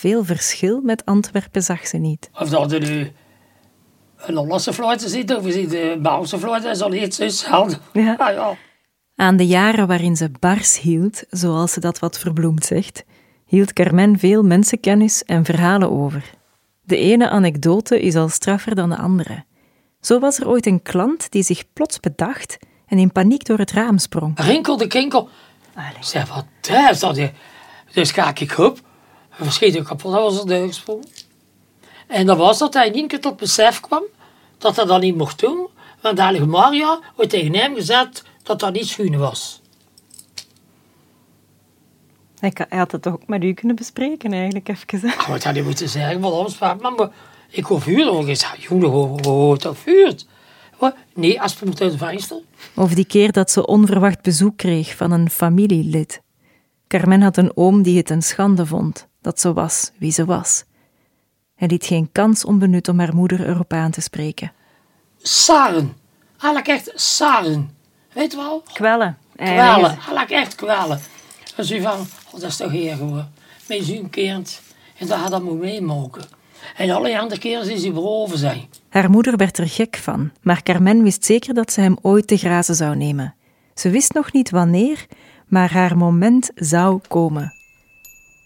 [0.00, 2.30] Veel verschil met Antwerpen zag ze niet.
[2.38, 3.12] Of dat er nu
[4.16, 7.78] een Hollandse fluiten zit, of je ziet de Belgische fluiten, is al iets hetzelfde.
[7.92, 8.16] Ja.
[8.18, 8.56] Ah, ja.
[9.16, 13.04] Aan de jaren waarin ze bars hield, zoals ze dat wat verbloemd zegt,
[13.44, 16.30] hield Carmen veel mensenkennis en verhalen over.
[16.82, 19.44] De ene anekdote is al straffer dan de andere.
[20.00, 23.72] Zo was er ooit een klant die zich plots bedacht en in paniek door het
[23.72, 24.40] raam sprong.
[24.40, 25.28] Rinkel de kinkel.
[25.76, 26.46] Ik zeg, wat
[26.90, 27.32] is dat hier?
[27.92, 28.88] Dus kijk ik op.
[29.60, 31.04] Ik kapot, dat was er duigsprong.
[32.06, 34.02] En dat was dat hij niet keer tot besef kwam
[34.58, 35.68] dat hij dat niet mocht doen.
[36.00, 39.60] Want eigenlijk Maria had tegen hem gezegd dat dat niet schoon was.
[42.38, 45.08] Hij had het toch ook met u kunnen bespreken, eigenlijk, even.
[45.08, 45.16] hè?
[45.16, 46.20] Ah, Wat had hij moeten zeggen?
[46.20, 46.80] Wat afspraak?
[46.80, 47.10] Maar,
[47.50, 48.28] ik hoor vuur.
[48.28, 50.14] Ik zei, jongen, hoe hoort dat vuur?
[50.78, 50.94] Wat?
[51.14, 52.40] Nee, als het uit de venster.
[52.74, 56.22] Of die keer dat ze onverwacht bezoek kreeg van een familielid.
[56.88, 60.64] Carmen had een oom die het een schande vond dat ze was wie ze was.
[61.54, 64.52] Hij liet geen kans onbenut om haar moeder erop aan te spreken.
[65.22, 65.96] Saren.
[66.30, 67.76] Eigenlijk echt saren.
[68.12, 68.62] Weet je wel?
[68.72, 69.18] Kwellen.
[69.36, 69.92] Eigenlijk.
[69.92, 71.00] Eigenlijk echt kwalen.
[71.56, 71.98] En ze van,
[72.32, 73.32] oh, dat is toch heer geworden.
[73.68, 74.60] Mijn zoon keert.
[74.98, 76.24] En dat had dat moet meemoken.
[76.76, 78.68] En alle andere keren is hij beroven zijn.
[78.88, 82.36] Haar moeder werd er gek van, maar Carmen wist zeker dat ze hem ooit te
[82.36, 83.34] grazen zou nemen.
[83.74, 85.06] Ze wist nog niet wanneer,
[85.46, 87.59] maar haar moment zou komen.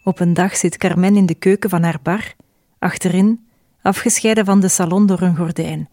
[0.05, 2.35] Op een dag zit Carmen in de keuken van haar bar,
[2.79, 3.49] achterin,
[3.83, 5.89] afgescheiden van de salon door een gordijn,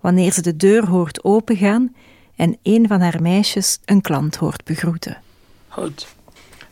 [0.00, 1.94] wanneer ze de deur hoort opengaan
[2.36, 5.22] en een van haar meisjes een klant hoort begroeten.
[5.68, 6.06] Goed.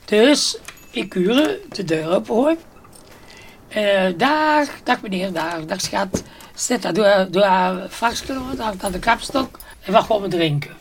[0.05, 0.59] Dus,
[0.91, 2.57] ik uren de deur op hoor.
[3.69, 6.23] Eh, dag, dag meneer, dag, dag schat.
[6.81, 7.89] Daar, doe, doe haar
[8.57, 9.59] hangt aan de kapstok.
[9.81, 10.77] En wat gaan we drinken?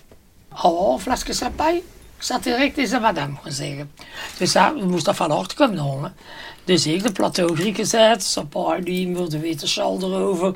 [0.64, 1.82] Oh, een flesje champagne.
[2.24, 3.92] Ik zat direct in zijn madame zeggen.
[4.38, 6.16] Dus ja, we moesten van harte komen horen.
[6.64, 10.56] Dus ik de plateau Griek gezet, champagne, wilde weten schal erover.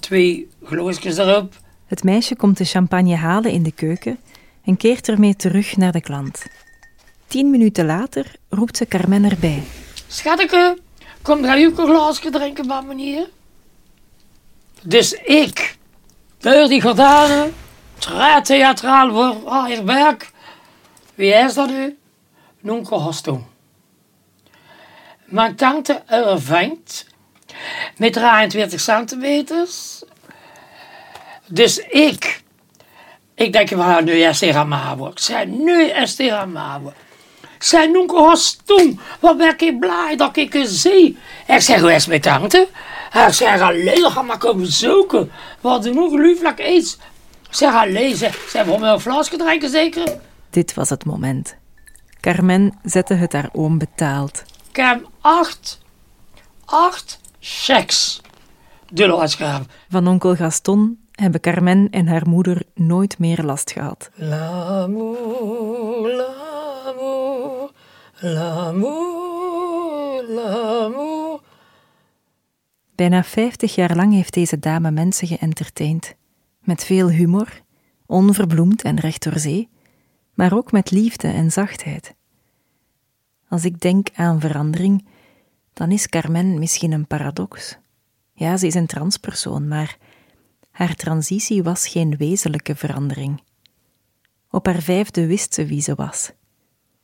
[0.00, 1.54] Twee gloosjes erop.
[1.86, 4.18] Het meisje komt de champagne halen in de keuken
[4.64, 6.46] en keert ermee terug naar de klant.
[7.26, 9.62] Tien minuten later roept ze Carmen erbij.
[10.08, 10.78] Schatteke,
[11.22, 13.28] kom ga u ook een glaasje drinken, maar meneer?
[14.82, 15.76] Dus ik,
[16.38, 17.54] deur die gordijnen,
[17.98, 20.34] très theatraal voor Aierberg.
[21.16, 21.98] Wie is dat nu?
[22.60, 23.44] Nonkel Hostung.
[25.24, 27.06] Mijn tante ervangt
[27.96, 30.02] met 23 centimeters.
[31.46, 32.42] Dus ik,
[33.34, 34.96] ik denk van nu is het aan mij.
[35.10, 36.80] Ik zei, nu is het aan mij.
[37.58, 41.18] Ik Hostung, wat ben ik blij dat ik je zie.
[41.46, 42.68] Ik zeg, hoe is met tante?
[43.10, 45.32] Hij zegt, alleen, ga maar komen zoeken.
[45.60, 46.96] We hadden nog lieflijk iets.
[47.48, 50.20] Ik zeg, alleen, ze ze hebben we een flesje drinken zeker?
[50.56, 51.56] Dit was het moment.
[52.20, 54.44] Carmen zette het haar oom betaald.
[54.68, 55.80] Ik heb acht,
[56.64, 58.20] acht checks
[58.94, 59.66] uitgegeven.
[59.88, 64.10] Van onkel Gaston hebben Carmen en haar moeder nooit meer last gehad.
[64.14, 67.72] L'amour, l'amour,
[68.20, 71.40] l'amour, l'amour.
[72.94, 76.14] Bijna 50 jaar lang heeft deze dame mensen geëntertaind.
[76.60, 77.60] Met veel humor,
[78.06, 79.68] onverbloemd en recht door zee,
[80.36, 82.14] maar ook met liefde en zachtheid.
[83.48, 85.06] Als ik denk aan verandering,
[85.72, 87.78] dan is Carmen misschien een paradox.
[88.32, 89.98] Ja, ze is een transpersoon, maar
[90.70, 93.42] haar transitie was geen wezenlijke verandering.
[94.50, 96.32] Op haar vijfde wist ze wie ze was.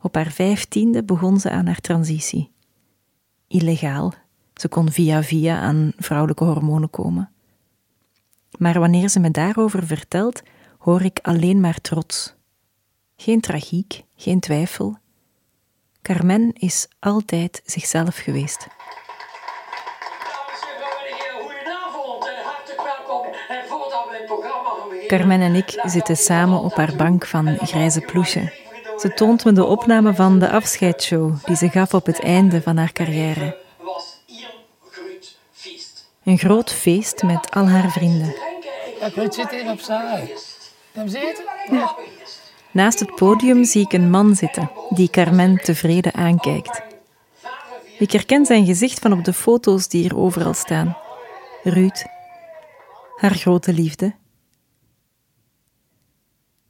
[0.00, 2.52] Op haar vijftiende begon ze aan haar transitie.
[3.48, 4.12] Illegaal,
[4.54, 7.30] ze kon via via aan vrouwelijke hormonen komen.
[8.58, 10.42] Maar wanneer ze me daarover vertelt,
[10.78, 12.34] hoor ik alleen maar trots
[13.22, 14.96] geen tragiek, geen twijfel.
[16.02, 18.66] Carmen is altijd zichzelf geweest.
[25.06, 28.52] Carmen en ik zitten samen op haar bank van grijze ploesje.
[28.98, 32.76] Ze toont me de opname van de afscheidsshow die ze gaf op het einde van
[32.76, 33.56] haar carrière.
[36.24, 38.34] Een groot feest met al haar vrienden.
[39.28, 40.20] Zit hier op zaal.
[40.94, 41.44] Kom zitten.
[42.72, 46.82] Naast het podium zie ik een man zitten die Carmen tevreden aankijkt.
[47.98, 50.96] Ik herken zijn gezicht van op de foto's die hier overal staan.
[51.62, 52.04] Ruud,
[53.16, 54.14] haar grote liefde.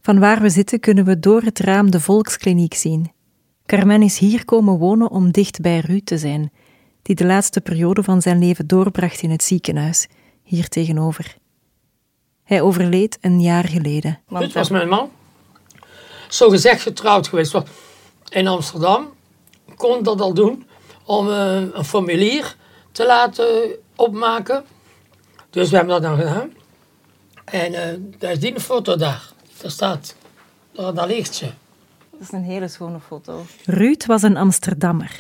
[0.01, 3.13] Van waar we zitten kunnen we door het raam de volkskliniek zien.
[3.67, 6.53] Carmen is hier komen wonen om dicht bij Ruud te zijn,
[7.03, 10.09] die de laatste periode van zijn leven doorbracht in het ziekenhuis,
[10.43, 11.37] hier tegenover.
[12.43, 14.21] Hij overleed een jaar geleden.
[14.29, 15.11] Dit was mijn man.
[16.33, 17.53] Zo gezegd getrouwd geweest.
[17.53, 17.65] was.
[18.29, 19.13] In Amsterdam
[19.77, 20.67] kon dat al doen
[21.05, 22.57] om eh, een formulier
[22.93, 23.47] te laten
[23.97, 24.65] opmaken.
[25.51, 26.53] Dus we hebben dat dan gedaan.
[27.45, 29.33] En eh daar is die foto daar.
[29.61, 30.17] Daar staat.
[30.73, 31.51] Daar, daar ligt ze.
[32.11, 33.45] Dat is een hele schone foto.
[33.65, 35.19] Ruud was een Amsterdammer,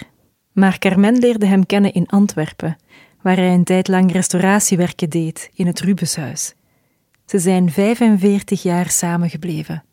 [0.52, 2.76] maar Carmen leerde hem kennen in Antwerpen,
[3.22, 6.54] waar hij een tijd lang restauratiewerken deed in het Rubenshuis.
[7.26, 9.84] Ze zijn 45 jaar samengebleven,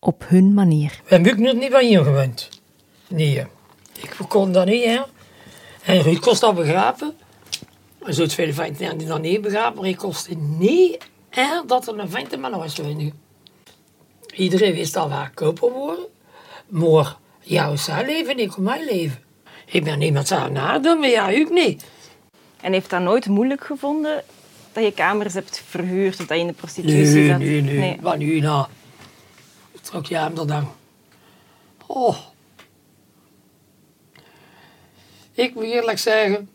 [0.00, 1.00] op hun manier.
[1.08, 2.48] We hebben nog niet van hier gewend.
[3.08, 3.46] Nee.
[4.02, 5.00] Ik kon dat niet, hè.
[5.84, 7.14] En Ruud kost al begraven.
[8.04, 10.98] Er zijn veel venten die dan niet begraven, maar ik kostte niet
[11.30, 13.12] hè, dat er een vent in mijn huis woonde.
[14.34, 16.04] Iedereen wist al waar ik koper worden.
[16.68, 19.18] Maar jouw zou leven, ik kom mijn leven.
[19.66, 21.84] Ik ben niemand zou nadoen, maar jij ook niet.
[22.60, 24.24] En heeft dat nooit moeilijk gevonden
[24.72, 27.38] dat je kamers hebt verhuurd of dat je in de prostitutie Nee, zat?
[27.38, 27.98] nee, nee.
[28.00, 28.66] Wat nu nou?
[29.88, 30.68] Trok je hem er dan.
[31.86, 32.16] Oh.
[35.32, 36.50] Ik moet eerlijk zeggen,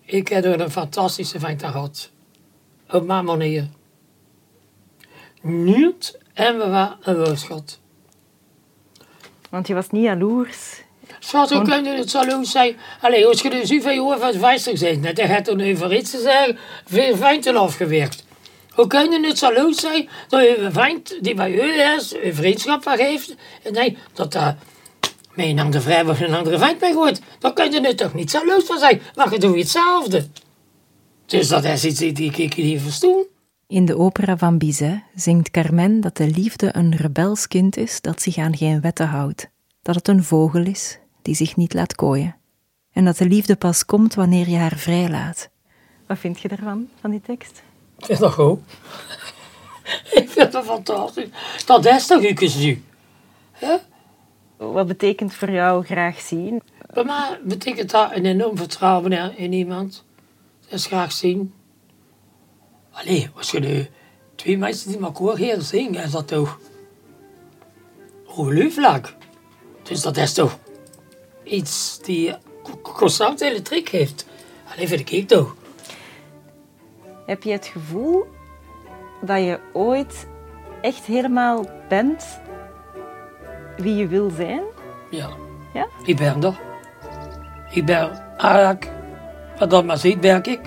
[0.00, 2.10] ik heb er een fantastische vent aan gehad.
[2.90, 3.68] Op mijn manier.
[5.42, 7.80] Niet en we waren een woordschot.
[9.50, 10.82] Want je was niet jaloers.
[11.18, 12.76] Schat, hoe kun je het zo leuk zijn?
[13.00, 13.68] Allee, als je dus
[14.18, 18.25] van 50 bent, net, dan gaat er nu voor iets te zeggen, veel venten afgewerkt.
[18.76, 22.14] Hoe kun je het zo leuk zijn dat je een vriend die bij u is,
[22.22, 24.48] een vriendschap heeft, en nee, dat uh,
[25.34, 27.20] met een andere vrouw of een andere vriend mee gooit.
[27.38, 30.26] Dan kun je het toch niet zo leuk van zijn, maar je doet hetzelfde.
[31.26, 33.34] Dus dat is iets die ik niet verstoel.
[33.66, 38.22] In de opera van Bizet zingt Carmen dat de liefde een rebels kind is dat
[38.22, 39.48] zich aan geen wetten houdt.
[39.82, 42.36] Dat het een vogel is die zich niet laat kooien.
[42.92, 45.50] En dat de liefde pas komt wanneer je haar vrijlaat.
[46.06, 47.62] Wat vind je daarvan, van die tekst?
[48.00, 48.60] Ik vind dat goed.
[50.12, 51.28] ik vind dat fantastisch.
[51.66, 52.84] Dat is toch ook eens nu.
[54.56, 56.62] Wat betekent voor jou graag zien?
[56.92, 60.04] Bij mij betekent dat een enorm vertrouwen in- iemand.
[60.60, 61.54] Dat is graag zien.
[62.92, 63.86] Allee, als je nu
[64.34, 66.58] twee mensen die elkaar heel zingen, is dat toch
[68.26, 69.14] ongelooflijk.
[69.82, 70.58] Dus dat is toch
[71.44, 72.34] iets die
[72.82, 74.26] constant elektriek heeft.
[74.72, 75.54] Allee, vind ik toch.
[77.26, 78.26] Heb je het gevoel
[79.20, 80.28] dat je ooit
[80.80, 82.40] echt helemaal bent
[83.76, 84.62] wie je wil zijn?
[85.10, 85.28] Ja.
[85.72, 85.88] Ja?
[86.04, 86.54] Ik ben er.
[87.70, 88.90] Ik ben eigenlijk,
[89.58, 90.60] wat dat maar ziet, ben ik.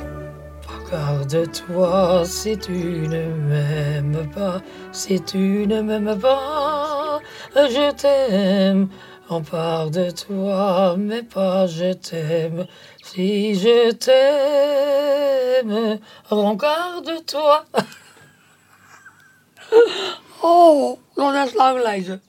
[0.89, 7.22] Regarde-toi si tu ne m'aimes pas, si tu ne m'aimes pas,
[7.53, 8.88] je t'aime.
[9.30, 12.68] On part de toi, mais pas je t'aime.
[13.12, 15.99] Si je t'aime,
[16.30, 17.66] regarde-toi.
[20.41, 22.22] Oh, dat is lang lezen.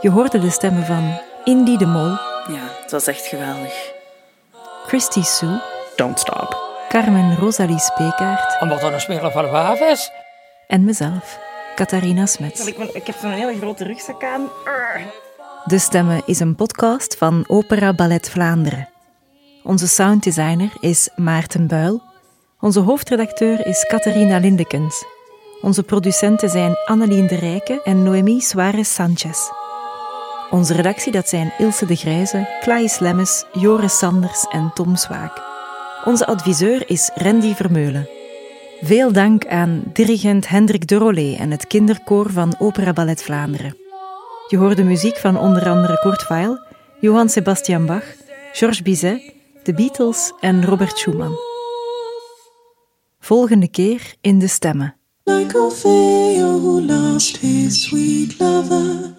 [0.00, 2.08] Je hoorde de stemmen van Indy de Mol,
[2.54, 3.92] Ja, het was echt geweldig.
[4.86, 5.60] Christy Sue,
[5.96, 6.68] Don't stop.
[6.88, 10.10] Carmen Rosalie Speekaert Omdat dat een speler van is.
[10.66, 11.38] en mezelf,
[11.74, 12.66] Catharina Smets.
[12.66, 14.48] Ik, ben- ik heb zo'n hele grote rugzak aan.
[15.64, 18.88] De Stemmen is een podcast van Opera Ballet Vlaanderen.
[19.62, 22.02] Onze sounddesigner is Maarten Buil.
[22.60, 25.04] Onze hoofdredacteur is Catharina Lindekens.
[25.62, 29.38] Onze producenten zijn Annelien de Rijke en Noemi Suarez Sanchez.
[30.50, 35.42] Onze redactie dat zijn Ilse de Grijze, Klaas Lemmes, Joris Sanders en Tom Zwaak.
[36.04, 38.08] Onze adviseur is Randy Vermeulen.
[38.80, 43.76] Veel dank aan dirigent Hendrik de Rollet en het kinderkoor van Opera Ballet Vlaanderen.
[44.48, 46.58] Je hoorde muziek van onder andere Kurt Weill,
[47.00, 48.04] Johann Sebastian Bach,
[48.52, 49.32] Georges Bizet,
[49.62, 51.34] The Beatles en Robert Schumann.
[53.20, 54.96] Volgende keer in de stemmen.
[55.24, 59.18] Like who lost his sweet lover.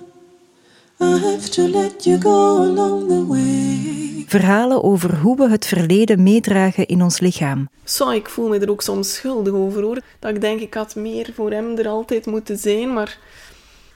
[1.02, 4.26] I have to let you go along the way.
[4.28, 7.70] Verhalen over hoe we het verleden meedragen in ons lichaam.
[7.84, 10.02] Zo, ik voel me er ook soms schuldig over hoor.
[10.20, 13.20] Dat ik denk, ik had meer voor hem er altijd moeten zijn, maar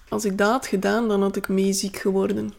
[0.10, 2.54] als ik dat had gedaan, dan had ik mee ziek geworden.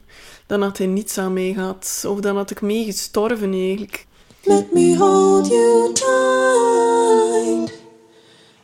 [0.47, 2.05] Dan had hij niets aan mij gehad.
[2.09, 4.07] Of dan had ik mee gestorven eigenlijk.
[4.43, 7.81] Let me hold you tight.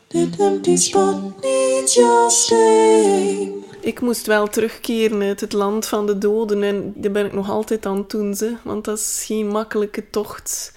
[0.06, 3.52] That empty spot needs your stay.
[3.82, 7.50] Ik moest wel terugkeren uit het land van de doden en dat ben ik nog
[7.50, 10.72] altijd aan het doen, ze, want dat is geen makkelijke tocht.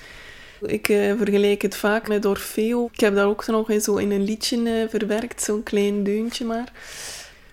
[0.61, 2.89] Ik eh, vergelijk het vaak met Orfeo.
[2.93, 6.45] Ik heb dat ook nog in, zo in een liedje eh, verwerkt, zo'n klein deuntje
[6.45, 6.71] maar.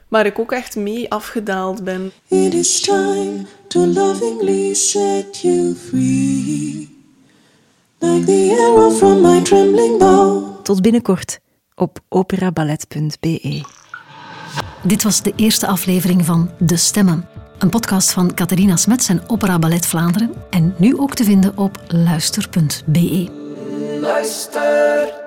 [0.08, 2.12] Maar ik ook echt mee afgedaald ben.
[2.28, 6.88] It is time to lovingly set you free.
[7.98, 10.62] Like the arrow from my trembling bow.
[10.62, 11.38] Tot binnenkort
[11.74, 13.81] op operaballet.be.
[14.82, 17.28] Dit was de eerste aflevering van De Stemmen.
[17.58, 20.32] Een podcast van Catharina Smets en Opera Ballet Vlaanderen.
[20.50, 23.28] En nu ook te vinden op luister.be.
[24.00, 25.21] Luister.